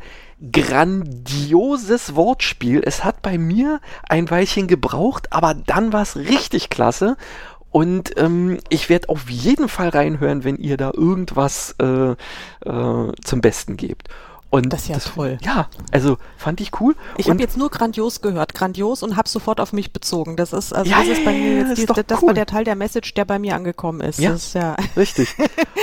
[0.52, 2.82] grandioses Wortspiel.
[2.86, 7.16] Es hat bei mir ein Weilchen gebraucht, aber dann war es richtig klasse.
[7.72, 13.42] Und ähm, ich werde auf jeden Fall reinhören, wenn ihr da irgendwas äh, äh, zum
[13.42, 14.10] Besten gebt.
[14.50, 15.38] Und das ist ja das, toll.
[15.42, 16.96] Ja, also fand ich cool.
[17.18, 20.38] Ich habe jetzt nur grandios gehört, grandios und habe sofort auf mich bezogen.
[20.38, 22.28] Das ist also ja, das ist bei mir jetzt, die, das cool.
[22.28, 24.20] war der Teil der Message, der bei mir angekommen ist.
[24.20, 25.36] Ja, ist ja richtig.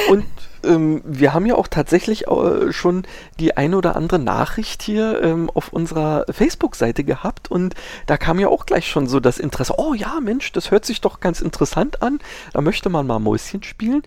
[0.09, 0.25] Und
[0.65, 3.03] ähm, wir haben ja auch tatsächlich äh, schon
[3.39, 7.75] die eine oder andere Nachricht hier ähm, auf unserer Facebook-Seite gehabt und
[8.07, 9.75] da kam ja auch gleich schon so das Interesse.
[9.77, 12.19] Oh ja, Mensch, das hört sich doch ganz interessant an.
[12.55, 14.03] Da möchte man mal Mäuschen spielen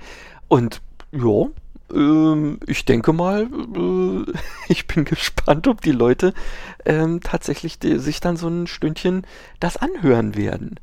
[0.48, 0.82] und
[1.12, 1.48] ja,
[1.90, 4.32] ich denke mal, äh,
[4.68, 6.34] ich bin gespannt, ob die Leute
[6.86, 9.26] ähm, tatsächlich sich dann so ein Stündchen
[9.60, 10.80] das anhören werden.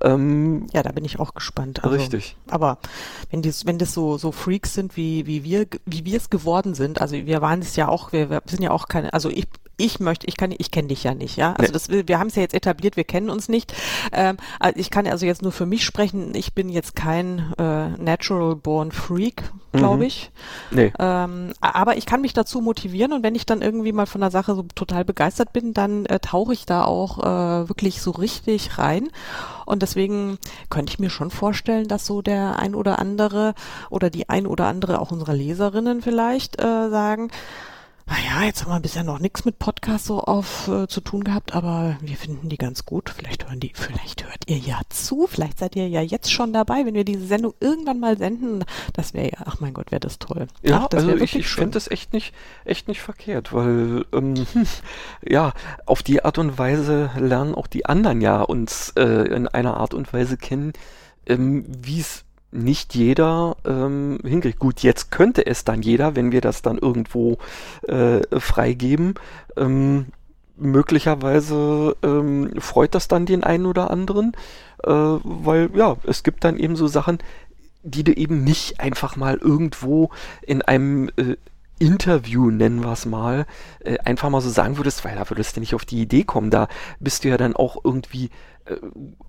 [0.00, 1.84] Ähm, ja, da bin ich auch gespannt.
[1.84, 2.36] Also, richtig.
[2.48, 2.78] Aber
[3.30, 6.74] wenn das, wenn das so, so Freaks sind, wie, wie wir, wie wir es geworden
[6.74, 9.46] sind, also wir waren es ja auch, wir, wir sind ja auch keine, also ich
[9.76, 11.54] ich möchte, ich kann, ich kenne dich ja nicht, ja.
[11.54, 13.74] Also das, wir haben es ja jetzt etabliert, wir kennen uns nicht.
[14.12, 16.34] Ähm, also ich kann also jetzt nur für mich sprechen.
[16.34, 19.42] Ich bin jetzt kein äh, natural born Freak,
[19.72, 20.02] glaube mhm.
[20.02, 20.30] ich.
[20.70, 20.92] Nee.
[20.98, 24.30] Ähm, aber ich kann mich dazu motivieren und wenn ich dann irgendwie mal von der
[24.30, 28.78] Sache so total begeistert bin, dann äh, tauche ich da auch äh, wirklich so richtig
[28.78, 29.08] rein.
[29.64, 30.38] Und deswegen
[30.70, 33.54] könnte ich mir schon vorstellen, dass so der ein oder andere
[33.90, 37.30] oder die ein oder andere auch unserer Leserinnen vielleicht äh, sagen,
[38.06, 41.54] naja, jetzt haben wir bisher noch nichts mit Podcast so auf äh, zu tun gehabt,
[41.54, 43.10] aber wir finden die ganz gut.
[43.10, 46.84] Vielleicht hören die, vielleicht hört ihr ja zu, vielleicht seid ihr ja jetzt schon dabei,
[46.84, 48.64] wenn wir diese Sendung irgendwann mal senden.
[48.92, 50.48] Das wäre ja, ach mein Gott, wäre das toll.
[50.62, 52.34] Ja, ach, also ich, ich finde das echt nicht,
[52.64, 54.46] echt nicht verkehrt, weil ähm,
[55.26, 55.52] ja,
[55.86, 59.94] auf die Art und Weise lernen auch die anderen ja uns äh, in einer Art
[59.94, 60.72] und Weise kennen,
[61.26, 64.58] ähm, wie es nicht jeder ähm, hinkriegt.
[64.58, 67.38] Gut, jetzt könnte es dann jeder, wenn wir das dann irgendwo
[67.88, 69.14] äh, freigeben.
[69.56, 70.06] Ähm,
[70.56, 74.32] möglicherweise ähm, freut das dann den einen oder anderen,
[74.84, 77.18] äh, weil ja, es gibt dann eben so Sachen,
[77.82, 80.10] die du eben nicht einfach mal irgendwo
[80.42, 81.36] in einem äh,
[81.78, 83.46] Interview, nennen wir es mal,
[83.80, 86.50] äh, einfach mal so sagen würdest, weil da würdest du nicht auf die Idee kommen.
[86.50, 86.68] Da
[87.00, 88.30] bist du ja dann auch irgendwie
[88.66, 88.76] äh,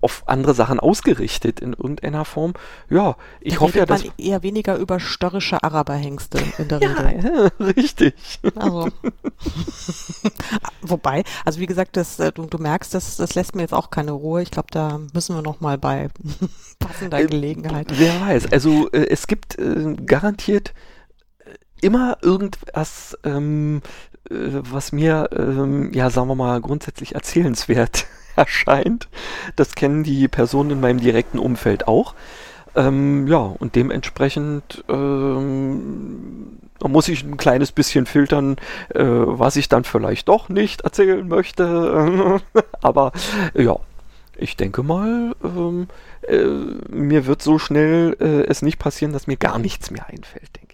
[0.00, 2.52] auf andere Sachen ausgerichtet in irgendeiner Form.
[2.88, 7.50] Ja, ich da hoffe ja, dass man eher weniger über störrische Araberhengste in der Regel.
[7.58, 8.14] Ja, richtig.
[8.54, 8.88] Also.
[10.82, 13.90] Wobei, also wie gesagt, das, äh, du, du merkst, das, das lässt mir jetzt auch
[13.90, 14.42] keine Ruhe.
[14.42, 16.10] Ich glaube, da müssen wir noch mal bei
[16.78, 17.88] passender äh, Gelegenheit.
[17.96, 18.52] Wer weiß.
[18.52, 19.56] Also äh, es gibt
[20.06, 20.74] garantiert
[21.84, 23.82] immer irgendwas, ähm,
[24.30, 28.06] was mir, ähm, ja, sagen wir mal, grundsätzlich erzählenswert
[28.36, 29.08] erscheint.
[29.56, 32.14] Das kennen die Personen in meinem direkten Umfeld auch.
[32.76, 38.56] Ähm, ja, und dementsprechend ähm, muss ich ein kleines bisschen filtern,
[38.94, 42.40] äh, was ich dann vielleicht doch nicht erzählen möchte.
[42.80, 43.12] Aber
[43.54, 43.76] ja,
[44.36, 45.86] ich denke mal, ähm,
[46.22, 46.44] äh,
[46.90, 50.73] mir wird so schnell äh, es nicht passieren, dass mir gar nichts mehr einfällt, denke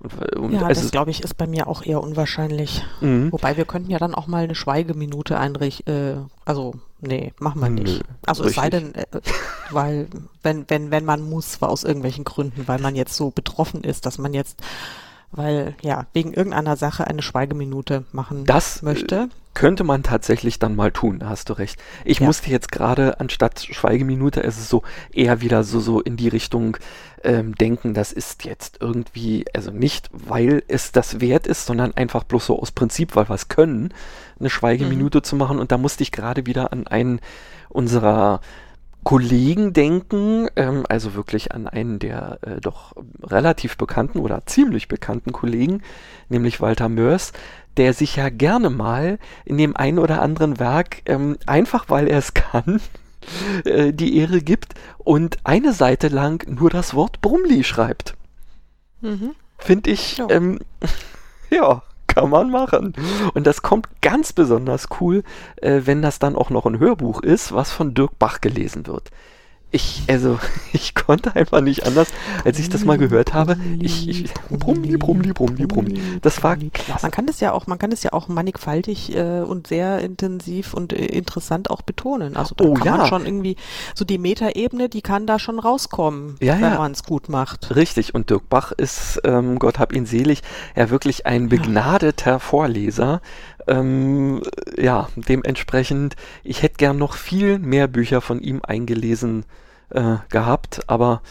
[0.00, 2.84] Und, und ja, das glaube ich ist bei mir auch eher unwahrscheinlich.
[3.00, 3.32] Mhm.
[3.32, 5.92] Wobei wir könnten ja dann auch mal eine Schweigeminute einrichten.
[5.92, 7.98] Äh, also, nee, machen wir nicht.
[7.98, 9.06] Nö, also es sei denn, äh,
[9.70, 10.08] weil,
[10.42, 14.06] wenn, wenn, wenn man muss, war aus irgendwelchen Gründen, weil man jetzt so betroffen ist,
[14.06, 14.60] dass man jetzt
[15.30, 19.28] weil ja wegen irgendeiner Sache eine Schweigeminute machen Das, äh, möchte.
[19.54, 21.82] Könnte man tatsächlich dann mal tun, da hast du recht.
[22.04, 22.26] Ich Ja.
[22.26, 26.76] musste jetzt gerade anstatt Schweigeminute, es ist so eher wieder so, so in die Richtung
[27.24, 32.22] ähm, denken, das ist jetzt irgendwie, also nicht, weil es das wert ist, sondern einfach
[32.22, 33.92] bloß so aus Prinzip, weil wir es können,
[34.38, 35.58] eine Schweigeminute zu machen.
[35.58, 37.20] Und da musste ich gerade wieder an einen
[37.68, 38.40] unserer
[39.08, 42.92] Kollegen denken, ähm, also wirklich an einen der äh, doch
[43.22, 45.80] relativ bekannten oder ziemlich bekannten Kollegen,
[46.28, 47.32] nämlich Walter Mörs,
[47.78, 52.18] der sich ja gerne mal in dem einen oder anderen Werk ähm, einfach weil er
[52.18, 52.82] es kann,
[53.64, 58.14] äh, die Ehre gibt und eine Seite lang nur das Wort Brumli schreibt.
[59.00, 59.30] Mhm.
[59.56, 60.26] Finde ich, Ja.
[60.28, 60.58] ähm,
[61.50, 61.82] ja,
[62.18, 62.94] kann man machen.
[63.34, 65.22] Und das kommt ganz besonders cool,
[65.56, 69.10] äh, wenn das dann auch noch ein Hörbuch ist, was von Dirk Bach gelesen wird.
[69.70, 70.38] Ich, also,
[70.72, 72.08] ich konnte einfach nicht anders,
[72.44, 73.56] als ich das mal gehört habe.
[73.80, 76.00] Ich, ich, Brumli, Brumli, Brumli, Brumli.
[76.22, 77.02] Das war klasse.
[77.02, 80.72] Man kann das ja auch, man kann das ja auch mannigfaltig äh, und sehr intensiv
[80.74, 82.36] und äh, interessant auch betonen.
[82.36, 82.96] Also da Oh, kann ja.
[82.98, 83.56] man schon irgendwie
[83.94, 86.78] so die Metaebene, die kann da schon rauskommen, Ja, wenn ja.
[86.78, 87.74] man es gut macht.
[87.76, 90.42] Richtig, und Dirk Bach ist, ähm, Gott hab ihn selig,
[90.76, 93.20] ja wirklich ein begnadeter Vorleser.
[93.68, 94.42] Ähm,
[94.76, 99.44] ja, dementsprechend, ich hätte gern noch viel mehr Bücher von ihm eingelesen
[99.90, 101.22] äh, gehabt, aber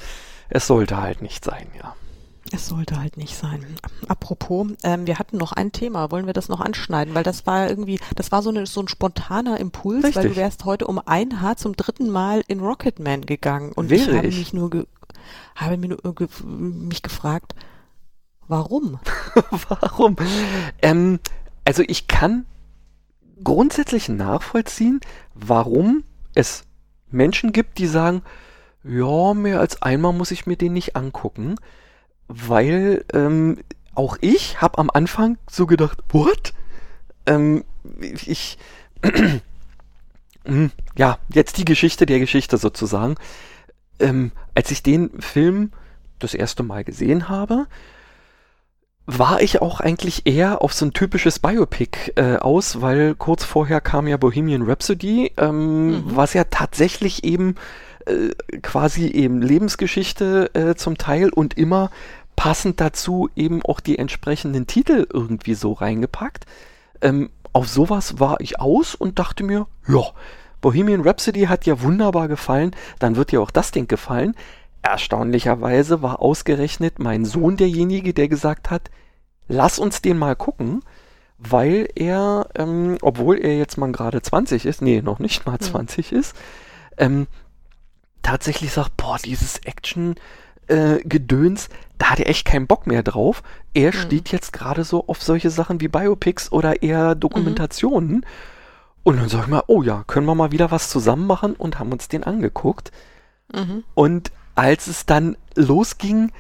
[0.50, 1.96] es sollte halt nicht sein, ja.
[2.52, 3.66] Es sollte halt nicht sein.
[4.08, 6.12] Apropos, ähm, wir hatten noch ein Thema.
[6.12, 7.14] Wollen wir das noch anschneiden?
[7.14, 10.32] Weil das war irgendwie, das war so, eine, so ein spontaner Impuls, weil Richtig.
[10.32, 13.74] du wärst heute um ein Haar zum dritten Mal in Rocketman gegangen.
[13.74, 14.38] Und Wäre ich habe ich?
[14.38, 14.86] mich nur, ge
[15.56, 17.54] habe mir nur ge mich gefragt,
[18.48, 19.00] warum?
[19.82, 20.16] Warum?
[20.82, 21.20] Ähm,
[21.68, 22.46] also ich kann
[23.44, 25.02] grundsätzlich nachvollziehen,
[25.34, 26.64] warum es
[27.12, 28.22] Menschen gibt, die sagen,
[28.86, 31.56] ja, mehr als einmal muss ich mir den nicht angucken,
[32.30, 33.58] weil ähm,
[33.96, 36.54] auch ich habe am Anfang so gedacht, what?
[37.26, 37.66] Ähm,
[38.00, 38.58] ich,
[40.98, 43.16] ja, jetzt die Geschichte der Geschichte sozusagen.
[44.00, 45.74] Ähm, als ich den Film
[46.20, 47.68] das erste Mal gesehen habe,
[49.10, 53.80] war ich auch eigentlich eher auf so ein typisches Biopic äh, aus, weil kurz vorher
[53.80, 56.04] kam ja Bohemian Rhapsody, ähm, Mhm.
[56.16, 57.56] was ja tatsächlich eben
[58.06, 58.30] äh,
[58.62, 61.90] quasi eben Lebensgeschichte äh, zum Teil und immer
[62.36, 66.46] passend dazu eben auch die entsprechenden Titel irgendwie so reingepackt.
[67.02, 70.04] Ähm, auf sowas war ich aus und dachte mir, ja,
[70.60, 74.36] Bohemian Rhapsody hat ja wunderbar gefallen, dann wird ja auch das Ding gefallen.
[74.82, 78.90] Erstaunlicherweise war ausgerechnet mein Sohn derjenige, der gesagt hat,
[79.48, 80.82] lass uns den mal gucken,
[81.38, 86.12] weil er, ähm, obwohl er jetzt mal gerade 20 ist, nee, noch nicht mal 20
[86.12, 86.36] ist,
[86.98, 87.28] ähm,
[88.24, 90.16] tatsächlich sagt, boah, dieses Action
[90.68, 93.42] äh, Gedöns, da hat er echt keinen Bock mehr drauf.
[93.74, 98.26] Er steht jetzt gerade so auf solche Sachen wie Biopics oder eher Dokumentationen.
[99.04, 101.80] Und dann sag ich mal, oh ja, können wir mal wieder was zusammen machen und
[101.80, 102.92] haben uns den angeguckt.
[103.54, 103.84] Mhm.
[103.94, 106.32] Und als es dann losging,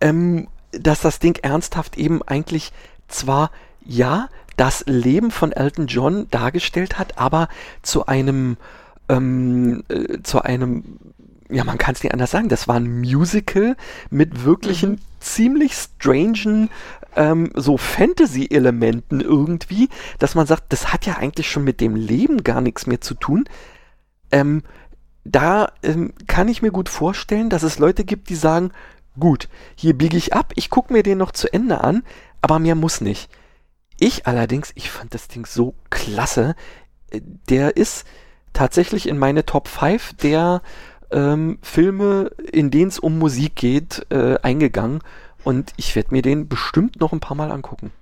[0.00, 2.72] ähm, dass das Ding ernsthaft eben eigentlich
[3.08, 3.50] zwar,
[3.84, 7.48] ja, das Leben von Elton John dargestellt hat, aber
[7.82, 8.56] zu einem,
[9.08, 10.98] ähm, äh, zu einem,
[11.48, 13.76] ja, man kann es nicht anders sagen, das war ein Musical
[14.10, 16.70] mit wirklichen ziemlich strangen,
[17.16, 19.88] ähm, so Fantasy-Elementen irgendwie,
[20.18, 23.14] dass man sagt, das hat ja eigentlich schon mit dem Leben gar nichts mehr zu
[23.14, 23.44] tun.
[24.30, 24.62] Ähm,
[25.32, 28.72] da ähm, kann ich mir gut vorstellen, dass es Leute gibt, die sagen,
[29.18, 32.02] gut, hier biege ich ab, ich gucke mir den noch zu Ende an,
[32.40, 33.30] aber mehr muss nicht.
[33.98, 36.54] Ich allerdings, ich fand das Ding so klasse.
[37.10, 38.06] Äh, Der ist
[38.52, 40.62] tatsächlich in meine Top 5 der
[41.10, 45.00] ähm, Filme, in denen es um Musik geht, äh, eingegangen.
[45.44, 47.92] Und ich werde mir den bestimmt noch ein paar Mal angucken.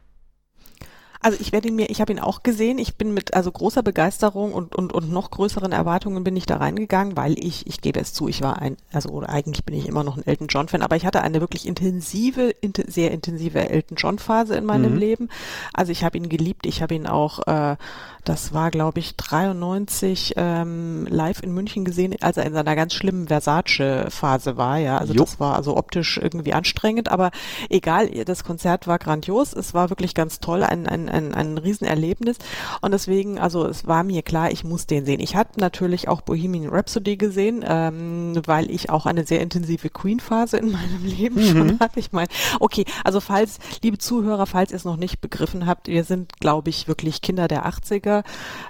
[1.27, 2.79] Also ich werde ihn mir, ich habe ihn auch gesehen.
[2.79, 6.59] Ich bin mit also großer Begeisterung und, und, und noch größeren Erwartungen bin ich da
[6.59, 9.89] reingegangen, weil ich, ich gebe es zu, ich war ein, also oder eigentlich bin ich
[9.89, 13.69] immer noch ein Elton John Fan, aber ich hatte eine wirklich intensive, int sehr intensive
[13.69, 14.99] Elton John Phase in meinem Mhm.
[14.99, 15.29] Leben.
[15.73, 17.77] Also ich habe ihn geliebt, ich habe ihn auch, äh,
[18.23, 22.95] das war glaube ich 93 ähm, live in München gesehen, als er in seiner ganz
[22.95, 24.99] schlimmen Versace Phase war, ja.
[24.99, 25.25] Also Jo.
[25.25, 27.33] das war also optisch irgendwie anstrengend, aber
[27.69, 32.39] egal, das Konzert war grandios, es war wirklich ganz toll, ein, ein, ein, ein Riesenerlebnis
[32.81, 35.21] und deswegen, also es war mir klar, ich muss den sehen.
[35.21, 40.59] Ich habe natürlich auch Bohemian Rhapsody gesehen, ähm, weil ich auch eine sehr intensive Queen-Phase
[40.59, 41.99] in meinem Leben schon hatte.
[41.99, 42.29] Ich meine,
[42.61, 46.71] okay, also falls, liebe Zuhörer, falls ihr es noch nicht begriffen habt, wir sind, glaube
[46.71, 48.23] ich, wirklich Kinder der 80er.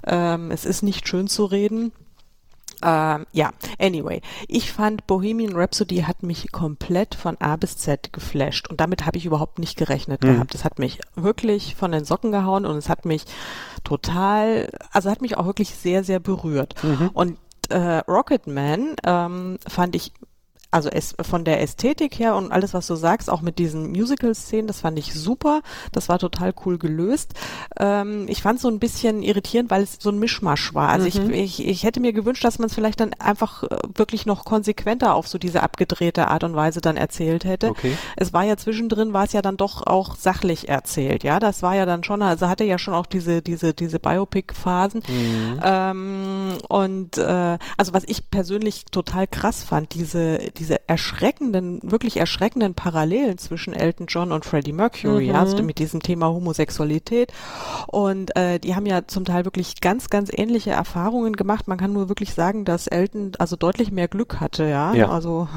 [0.06, 1.92] Ähm, es ist nicht schön zu reden.
[2.82, 8.68] Ähm, ja, anyway, ich fand Bohemian Rhapsody hat mich komplett von A bis Z geflasht
[8.68, 10.34] und damit habe ich überhaupt nicht gerechnet mhm.
[10.34, 10.54] gehabt.
[10.54, 13.24] Es hat mich wirklich von den Socken gehauen und es hat mich
[13.82, 16.74] total, also hat mich auch wirklich sehr, sehr berührt.
[16.82, 17.10] Mhm.
[17.14, 17.38] Und
[17.70, 20.12] äh, Rocketman ähm, fand ich
[20.76, 24.66] also es, von der Ästhetik her und alles, was du sagst, auch mit diesen Musical-Szenen,
[24.66, 25.62] das fand ich super.
[25.92, 27.32] Das war total cool gelöst.
[27.78, 30.90] Ähm, ich fand es so ein bisschen irritierend, weil es so ein Mischmasch war.
[30.90, 31.30] Also mhm.
[31.30, 34.44] ich, ich, ich hätte mir gewünscht, dass man es vielleicht dann einfach äh, wirklich noch
[34.44, 37.70] konsequenter auf so diese abgedrehte Art und Weise dann erzählt hätte.
[37.70, 37.96] Okay.
[38.16, 41.24] Es war ja zwischendrin, war es ja dann doch auch sachlich erzählt.
[41.24, 45.02] Ja, das war ja dann schon, also hatte ja schon auch diese, diese, diese Biopic-Phasen.
[45.08, 45.60] Mhm.
[45.64, 52.74] Ähm, und äh, also was ich persönlich total krass fand, diese, diese erschreckenden, wirklich erschreckenden
[52.74, 55.36] Parallelen zwischen Elton John und Freddie Mercury, mhm.
[55.36, 57.32] hast du mit diesem Thema Homosexualität.
[57.86, 61.68] Und äh, die haben ja zum Teil wirklich ganz, ganz ähnliche Erfahrungen gemacht.
[61.68, 64.94] Man kann nur wirklich sagen, dass Elton also deutlich mehr Glück hatte, ja.
[64.94, 65.08] ja.
[65.08, 65.48] Also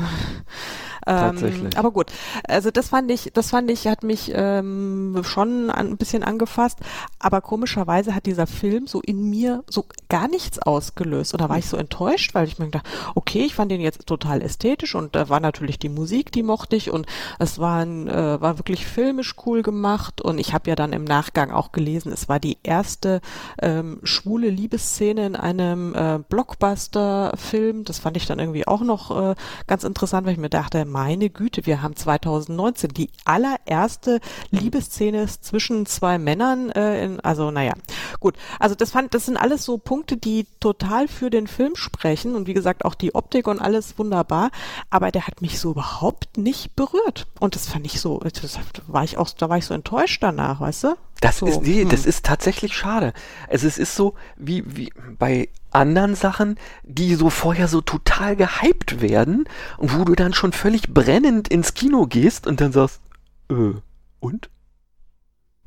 [1.09, 2.11] ähm, aber gut,
[2.47, 6.79] also das fand ich, das fand ich, hat mich ähm, schon ein bisschen angefasst,
[7.17, 11.35] aber komischerweise hat dieser Film so in mir so gar nichts ausgelöst.
[11.37, 14.41] Da war ich so enttäuscht, weil ich mir gedacht, okay, ich fand den jetzt total
[14.41, 16.91] ästhetisch und da war natürlich die Musik, die mochte ich.
[16.91, 17.07] Und
[17.39, 20.21] es war, ein, äh, war wirklich filmisch cool gemacht.
[20.21, 23.21] Und ich habe ja dann im Nachgang auch gelesen, es war die erste
[23.61, 27.83] ähm, schwule Liebesszene in einem äh, Blockbuster-Film.
[27.83, 29.35] Das fand ich dann irgendwie auch noch äh,
[29.67, 34.19] ganz interessant, weil ich mir dachte, meine Güte, wir haben 2019 die allererste
[34.51, 36.71] Liebesszene zwischen zwei Männern.
[36.71, 37.71] Äh, in, also naja,
[38.19, 38.35] gut.
[38.59, 42.47] Also das fand, das sind alles so Punkte, die total für den Film sprechen und
[42.47, 44.51] wie gesagt auch die Optik und alles wunderbar.
[44.89, 49.05] Aber der hat mich so überhaupt nicht berührt und das fand ich so, das war
[49.05, 50.95] ich auch, da war ich so enttäuscht danach, weißt du?
[51.21, 51.89] Das so, ist, nee, hm.
[51.89, 53.13] das ist tatsächlich schade.
[53.49, 59.01] Also es ist so, wie, wie bei anderen Sachen, die so vorher so total gehypt
[59.01, 59.45] werden
[59.77, 63.01] und wo du dann schon völlig brennend ins Kino gehst und dann sagst,
[63.49, 63.73] äh,
[64.19, 64.49] und?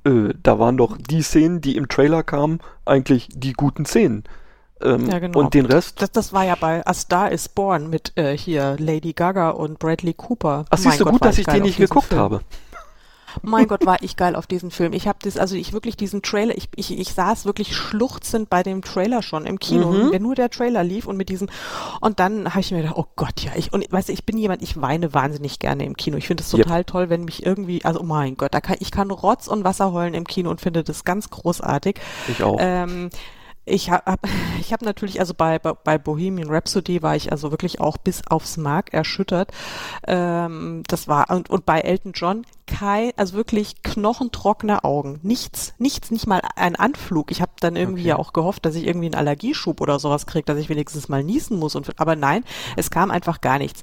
[0.04, 4.24] Äh, da waren doch die Szenen, die im Trailer kamen, eigentlich die guten Szenen.
[4.82, 5.38] Ähm, ja, genau.
[5.38, 6.02] Und den Rest?
[6.02, 9.78] Das, das war ja bei A Star is Born mit äh, hier Lady Gaga und
[9.78, 10.64] Bradley Cooper.
[10.70, 12.20] Ach, siehst du gut, dass ich den nicht geguckt Film.
[12.20, 12.40] habe.
[13.42, 14.92] Mein Gott, war ich geil auf diesen Film.
[14.92, 18.62] Ich habe das, also ich wirklich diesen Trailer, ich, ich, ich saß wirklich schluchzend bei
[18.62, 20.12] dem Trailer schon im Kino, mhm.
[20.12, 21.48] wenn nur der Trailer lief und mit diesem,
[22.00, 24.36] und dann habe ich mir gedacht, oh Gott, ja, ich, und weißt du, ich bin
[24.36, 26.16] jemand, ich weine wahnsinnig gerne im Kino.
[26.16, 26.86] Ich finde es total yep.
[26.86, 29.92] toll, wenn mich irgendwie, also oh mein Gott, da kann, ich kann Rotz und Wasser
[29.92, 31.96] heulen im Kino und finde das ganz großartig.
[32.28, 32.56] Ich auch.
[32.60, 33.10] Ähm,
[33.64, 34.18] ich habe
[34.60, 38.56] ich hab natürlich, also bei, bei Bohemian Rhapsody war ich also wirklich auch bis aufs
[38.56, 39.52] Mark erschüttert.
[40.06, 45.20] Ähm, das war, und, und bei Elton John kein, also wirklich knochentrockene Augen.
[45.22, 47.30] Nichts, nichts, nicht mal ein Anflug.
[47.30, 48.08] Ich habe dann irgendwie okay.
[48.10, 51.22] ja auch gehofft, dass ich irgendwie einen Allergieschub oder sowas kriege, dass ich wenigstens mal
[51.22, 51.74] niesen muss.
[51.74, 52.44] Und, aber nein,
[52.76, 53.82] es kam einfach gar nichts.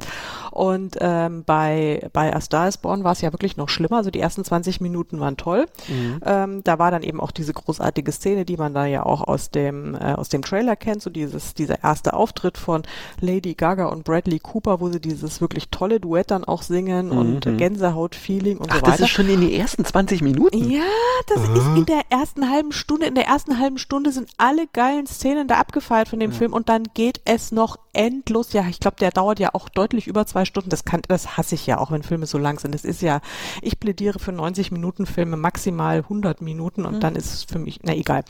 [0.51, 3.97] Und ähm, bei, bei A Star is Born war es ja wirklich noch schlimmer.
[3.97, 5.67] Also die ersten 20 Minuten waren toll.
[5.87, 6.19] Mhm.
[6.25, 9.51] Ähm, da war dann eben auch diese großartige Szene, die man da ja auch aus
[9.51, 12.81] dem, äh, aus dem Trailer kennt, so dieses, dieser erste Auftritt von
[13.21, 17.17] Lady Gaga und Bradley Cooper, wo sie dieses wirklich tolle Duett dann auch singen mhm.
[17.17, 18.97] und Gänsehaut-Feeling und Ach, weiter.
[18.97, 20.69] Das ist schon in den ersten 20 Minuten?
[20.69, 20.83] Ja,
[21.27, 21.53] das uh.
[21.53, 23.05] ist in der ersten halben Stunde.
[23.05, 26.37] In der ersten halben Stunde sind alle geilen Szenen da abgefeiert von dem ja.
[26.37, 28.53] Film und dann geht es noch endlos.
[28.53, 30.69] Ja, ich glaube, der dauert ja auch deutlich über zwei Stunden.
[30.69, 32.73] Das kann, das hasse ich ja auch, wenn Filme so lang sind.
[32.73, 33.21] Das ist ja,
[33.61, 36.99] ich plädiere für 90 Minuten Filme, maximal 100 Minuten und mhm.
[36.99, 38.23] dann ist es für mich, na egal.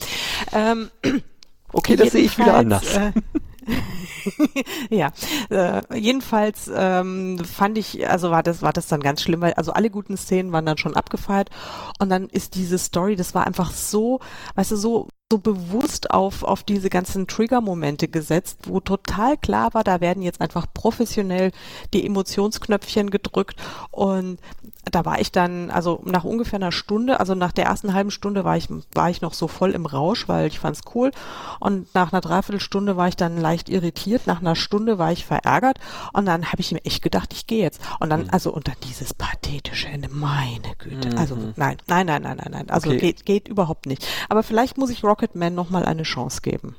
[0.52, 0.90] Ähm,
[1.74, 2.96] okay, das sehe ich wieder anders.
[2.96, 3.12] Äh,
[4.90, 5.12] ja,
[5.50, 9.72] äh, jedenfalls ähm, fand ich, also war das war das dann ganz schlimm, weil also
[9.72, 11.50] alle guten Szenen waren dann schon abgefeiert.
[12.00, 14.20] Und dann ist diese Story, das war einfach so,
[14.56, 19.84] weißt du, so so bewusst auf, auf diese ganzen Trigger-Momente gesetzt, wo total klar war,
[19.84, 21.52] da werden jetzt einfach professionell
[21.94, 23.56] die Emotionsknöpfchen gedrückt
[23.92, 24.40] und
[24.92, 28.44] da war ich dann, also nach ungefähr einer Stunde, also nach der ersten halben Stunde
[28.44, 31.12] war ich, war ich noch so voll im Rausch, weil ich fand's cool.
[31.60, 34.28] Und nach einer Dreiviertelstunde war ich dann leicht irritiert.
[34.28, 35.80] Nach einer Stunde war ich verärgert.
[36.14, 37.82] Und dann habe ich mir echt gedacht, ich gehe jetzt.
[38.00, 38.30] Und dann, mhm.
[38.32, 41.18] also, und dann dieses pathetische Ende, meine Güte.
[41.18, 41.40] Also, mhm.
[41.40, 42.70] Also, nein, nein, nein, nein, nein, nein.
[42.70, 43.00] Also, okay.
[43.00, 44.08] geht, geht überhaupt nicht.
[44.30, 46.76] Aber vielleicht muss ich Rocketman nochmal eine Chance geben.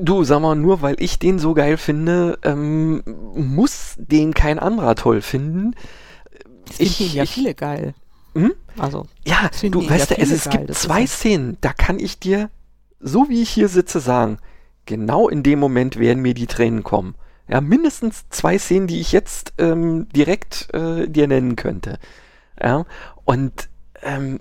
[0.00, 3.02] Du, sag mal, nur weil ich den so geil finde, ähm,
[3.34, 5.74] muss den kein anderer toll finden.
[6.78, 7.94] Ich finde ja viele geil.
[8.34, 8.54] Hm?
[8.78, 12.50] Also, ja, du weißt ja, es, es gibt zwei Szenen, da kann ich dir,
[13.00, 14.38] so wie ich hier sitze, sagen,
[14.84, 17.14] genau in dem Moment werden mir die Tränen kommen.
[17.48, 21.98] Ja, mindestens zwei Szenen, die ich jetzt ähm, direkt äh, dir nennen könnte.
[22.60, 22.84] Ja,
[23.24, 23.68] und
[24.02, 24.40] ähm,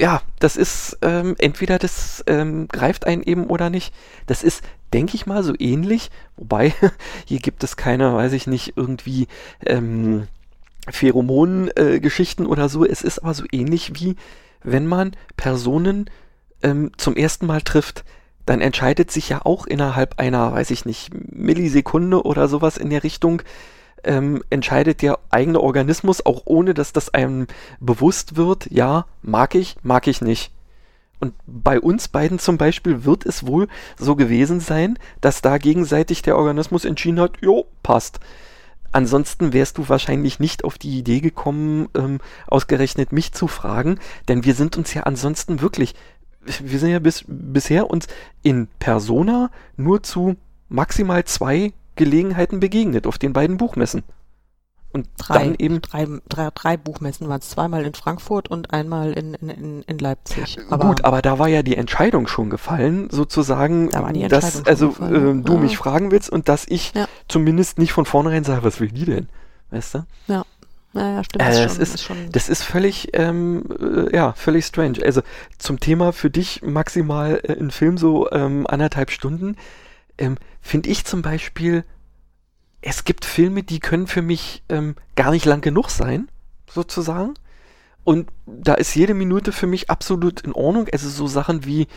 [0.00, 3.94] ja, das ist ähm, entweder das ähm, greift einen eben oder nicht.
[4.26, 6.10] Das ist, denke ich mal, so ähnlich.
[6.36, 6.74] Wobei
[7.26, 9.28] hier gibt es keine, weiß ich nicht, irgendwie
[9.64, 10.26] ähm,
[10.90, 12.84] Pheromonen-Geschichten äh, oder so.
[12.84, 14.16] Es ist aber so ähnlich wie
[14.64, 16.10] wenn man Personen
[16.62, 18.04] ähm, zum ersten Mal trifft.
[18.46, 23.04] Dann entscheidet sich ja auch innerhalb einer, weiß ich nicht, Millisekunde oder sowas in der
[23.04, 23.42] Richtung,
[24.04, 27.46] ähm, entscheidet der eigene Organismus, auch ohne dass das einem
[27.80, 30.52] bewusst wird, ja, mag ich, mag ich nicht.
[31.20, 36.22] Und bei uns beiden zum Beispiel wird es wohl so gewesen sein, dass da gegenseitig
[36.22, 38.20] der Organismus entschieden hat, jo, passt.
[38.92, 43.98] Ansonsten wärst du wahrscheinlich nicht auf die Idee gekommen, ähm, ausgerechnet mich zu fragen,
[44.28, 45.94] denn wir sind uns ja ansonsten wirklich,
[46.42, 48.06] wir sind ja bis, bisher uns
[48.42, 50.36] in Persona nur zu
[50.68, 54.02] maximal zwei Gelegenheiten begegnet auf den beiden Buchmessen.
[54.94, 59.12] Und drei, dann eben drei, drei, drei Buchmessen waren es, zweimal in Frankfurt und einmal
[59.12, 60.58] in, in, in Leipzig.
[60.70, 65.34] Aber Gut, aber da war ja die Entscheidung schon gefallen, sozusagen, da dass also äh,
[65.34, 65.58] du ja.
[65.58, 67.08] mich fragen willst und dass ich ja.
[67.26, 69.28] zumindest nicht von vornherein sage, was will die denn?
[69.72, 70.06] Weißt du?
[70.28, 70.44] Ja.
[70.92, 71.42] Naja, stimmt.
[71.42, 75.00] Äh, das, schon, ist, ist schon das ist völlig, ähm, äh, ja, völlig strange.
[75.04, 75.22] Also
[75.58, 79.56] zum Thema für dich maximal äh, ein Film so ähm, anderthalb Stunden
[80.18, 81.84] ähm, finde ich zum Beispiel,
[82.80, 86.28] es gibt Filme, die können für mich ähm, gar nicht lang genug sein,
[86.70, 87.34] sozusagen.
[88.04, 90.86] Und da ist jede Minute für mich absolut in Ordnung.
[90.90, 91.88] Es ist so Sachen wie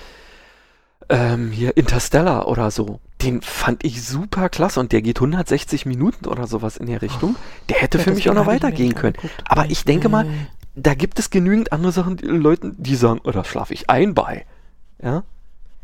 [1.09, 2.99] ähm, hier Interstellar oder so.
[3.22, 7.36] Den fand ich super klasse und der geht 160 Minuten oder sowas in der Richtung.
[7.70, 9.15] Der hätte ja, für mich auch noch weitergehen können.
[9.45, 10.28] Aber ich denke mal,
[10.76, 14.45] da gibt es genügend andere Sachen, die Leuten, die sagen, oder schlafe ich ein bei.
[15.01, 15.24] Ja.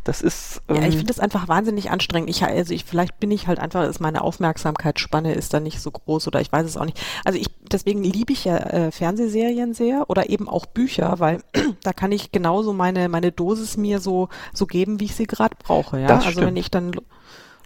[0.04, 0.62] Das ist.
[0.68, 2.30] Ähm ja, ich ähm, finde das einfach wahnsinnig anstrengend.
[2.30, 5.92] Ich, also ich, vielleicht bin ich halt einfach, ist meine Aufmerksamkeitsspanne ist da nicht so
[5.92, 7.00] groß oder ich weiß es auch nicht.
[7.24, 11.42] Also ich, deswegen liebe ich ja äh, Fernsehserien sehr oder eben auch Bücher, weil
[11.84, 15.56] da kann ich genauso meine, meine Dosis mir so, so geben, wie ich sie gerade
[15.62, 16.00] brauche.
[16.00, 16.48] Ja, das also stimmt.
[16.48, 16.92] wenn ich dann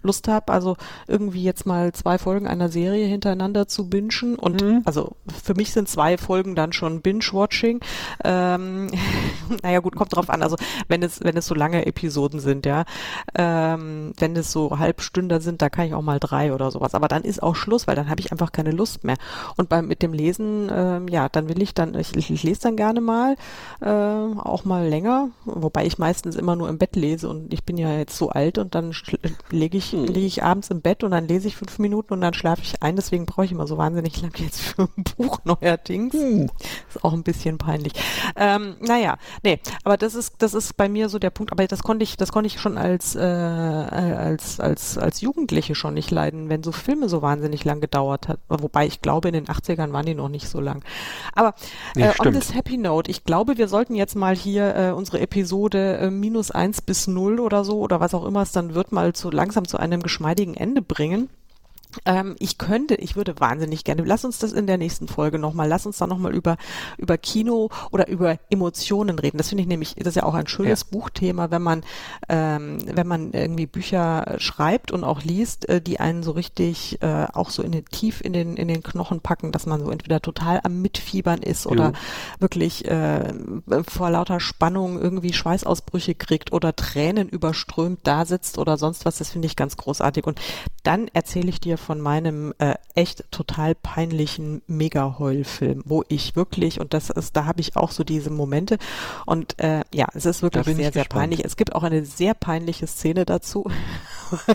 [0.02, 0.76] Lust habe, also
[1.06, 4.82] irgendwie jetzt mal zwei Folgen einer Serie hintereinander zu bingen und mhm.
[4.84, 7.80] also für mich sind zwei Folgen dann schon Binge-Watching.
[8.24, 8.90] Ähm,
[9.62, 10.56] naja gut, kommt drauf an, also
[10.88, 12.84] wenn es, wenn es so lange Episoden sind, ja,
[13.34, 17.08] ähm, wenn es so Halbstünder sind, da kann ich auch mal drei oder sowas, aber
[17.08, 19.16] dann ist auch Schluss, weil dann habe ich einfach keine Lust mehr.
[19.56, 22.76] Und beim mit dem Lesen, ähm, ja, dann will ich dann, ich, ich lese dann
[22.76, 23.36] gerne mal,
[23.80, 27.78] äh, auch mal länger, wobei ich meistens immer nur im Bett lese und ich bin
[27.78, 28.94] ja jetzt so alt und dann
[29.50, 30.04] lege ich hm.
[30.04, 32.82] liege ich abends im Bett und dann lese ich fünf Minuten und dann schlafe ich
[32.82, 32.96] ein.
[32.96, 36.14] Deswegen brauche ich immer so wahnsinnig lang jetzt für ein Buch neuerdings.
[36.14, 36.50] Hm.
[36.88, 37.92] Ist auch ein bisschen peinlich.
[38.36, 41.52] Ähm, naja, nee, aber das ist, das ist bei mir so der Punkt.
[41.52, 45.94] Aber das konnte ich, das konnte ich schon als, äh, als, als, als Jugendliche schon
[45.94, 48.40] nicht leiden, wenn so Filme so wahnsinnig lang gedauert hat.
[48.48, 50.84] Wobei ich glaube, in den 80ern waren die noch nicht so lang.
[51.34, 51.54] Aber
[51.96, 55.98] äh, on this happy note, ich glaube, wir sollten jetzt mal hier äh, unsere Episode
[55.98, 59.12] äh, minus eins bis null oder so oder was auch immer es dann wird, mal
[59.12, 61.28] zu langsam zu einem geschmeidigen Ende bringen.
[62.04, 65.68] Ähm, ich könnte, ich würde wahnsinnig gerne, lass uns das in der nächsten Folge nochmal,
[65.68, 66.56] lass uns da nochmal über,
[66.96, 69.38] über Kino oder über Emotionen reden.
[69.38, 70.86] Das finde ich nämlich, das ist ja auch ein schönes ja.
[70.90, 71.82] Buchthema, wenn man,
[72.28, 77.26] ähm, wenn man irgendwie Bücher schreibt und auch liest, äh, die einen so richtig äh,
[77.32, 80.20] auch so in den, tief in den, in den Knochen packen, dass man so entweder
[80.20, 81.92] total am Mitfiebern ist oder jo.
[82.40, 83.32] wirklich äh,
[83.86, 89.18] vor lauter Spannung irgendwie Schweißausbrüche kriegt oder Tränen überströmt da sitzt oder sonst was.
[89.18, 90.26] Das finde ich ganz großartig.
[90.26, 90.40] Und
[90.82, 96.94] dann erzähle ich dir von meinem äh, echt total peinlichen Mega-Heul-Film, wo ich wirklich, und
[96.94, 98.78] das ist, da habe ich auch so diese Momente
[99.26, 101.08] und äh, ja, es ist wirklich sehr, sehr gespannt.
[101.08, 101.44] peinlich.
[101.44, 103.70] Es gibt auch eine sehr peinliche Szene dazu.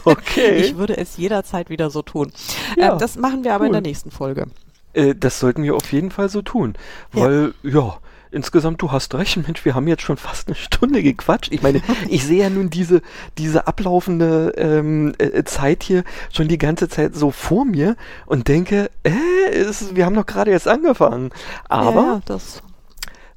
[0.04, 0.58] Okay.
[0.58, 2.32] ich würde es jederzeit wieder so tun.
[2.78, 3.68] Ja, äh, das machen wir aber cool.
[3.68, 4.46] in der nächsten Folge.
[4.94, 6.76] Äh, das sollten wir auf jeden Fall so tun,
[7.12, 7.98] weil, ja, ja
[8.34, 11.52] insgesamt, du hast recht, Mensch, wir haben jetzt schon fast eine Stunde gequatscht.
[11.52, 13.02] Ich meine, ich sehe ja nun diese,
[13.38, 18.90] diese ablaufende ähm, äh, Zeit hier schon die ganze Zeit so vor mir und denke,
[19.04, 21.32] äh, ist, wir haben doch gerade jetzt angefangen.
[21.70, 22.38] Aber ja,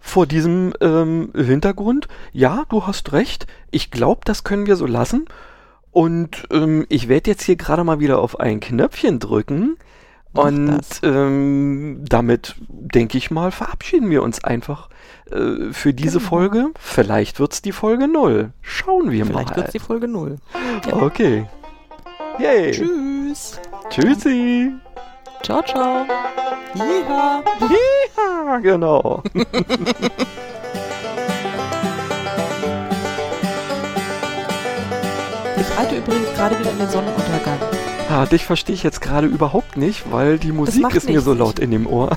[0.00, 5.26] vor diesem ähm, Hintergrund, ja, du hast recht, ich glaube, das können wir so lassen.
[5.90, 9.78] Und ähm, ich werde jetzt hier gerade mal wieder auf ein Knöpfchen drücken
[10.36, 14.88] und ähm, damit, denke ich mal, verabschieden wir uns einfach
[15.30, 16.28] äh, für diese genau.
[16.28, 16.68] Folge.
[16.78, 18.50] Vielleicht wird es die Folge 0.
[18.62, 19.38] Schauen wir Vielleicht mal.
[19.38, 20.36] Vielleicht wird es die Folge 0.
[20.86, 20.96] Ja.
[20.96, 21.46] Okay.
[22.38, 22.72] Yay.
[22.72, 23.60] Tschüss.
[23.90, 24.72] Tschüssi.
[25.42, 26.06] Ciao, ciao.
[26.74, 27.42] Yeeha.
[27.60, 29.22] Yeeha, genau.
[29.34, 29.46] ich
[35.78, 37.58] reite übrigens gerade wieder in den Sonnenuntergang.
[38.08, 41.58] Ah, dich verstehe ich jetzt gerade überhaupt nicht, weil die Musik ist mir so laut
[41.58, 42.16] in dem Ohr.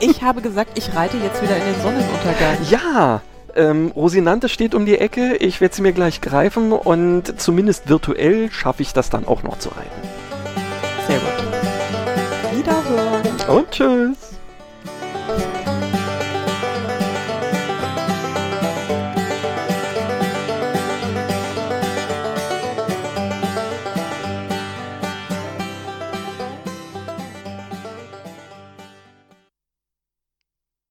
[0.00, 2.58] Ich habe gesagt, ich reite jetzt wieder in den Sonnenuntergang.
[2.70, 3.22] Ja!
[3.56, 8.50] Ähm, Rosinante steht um die Ecke, ich werde sie mir gleich greifen und zumindest virtuell
[8.52, 10.08] schaffe ich das dann auch noch zu reiten.
[11.08, 12.56] Sehr gut.
[12.56, 13.56] Wiederhören.
[13.58, 14.37] Und tschüss.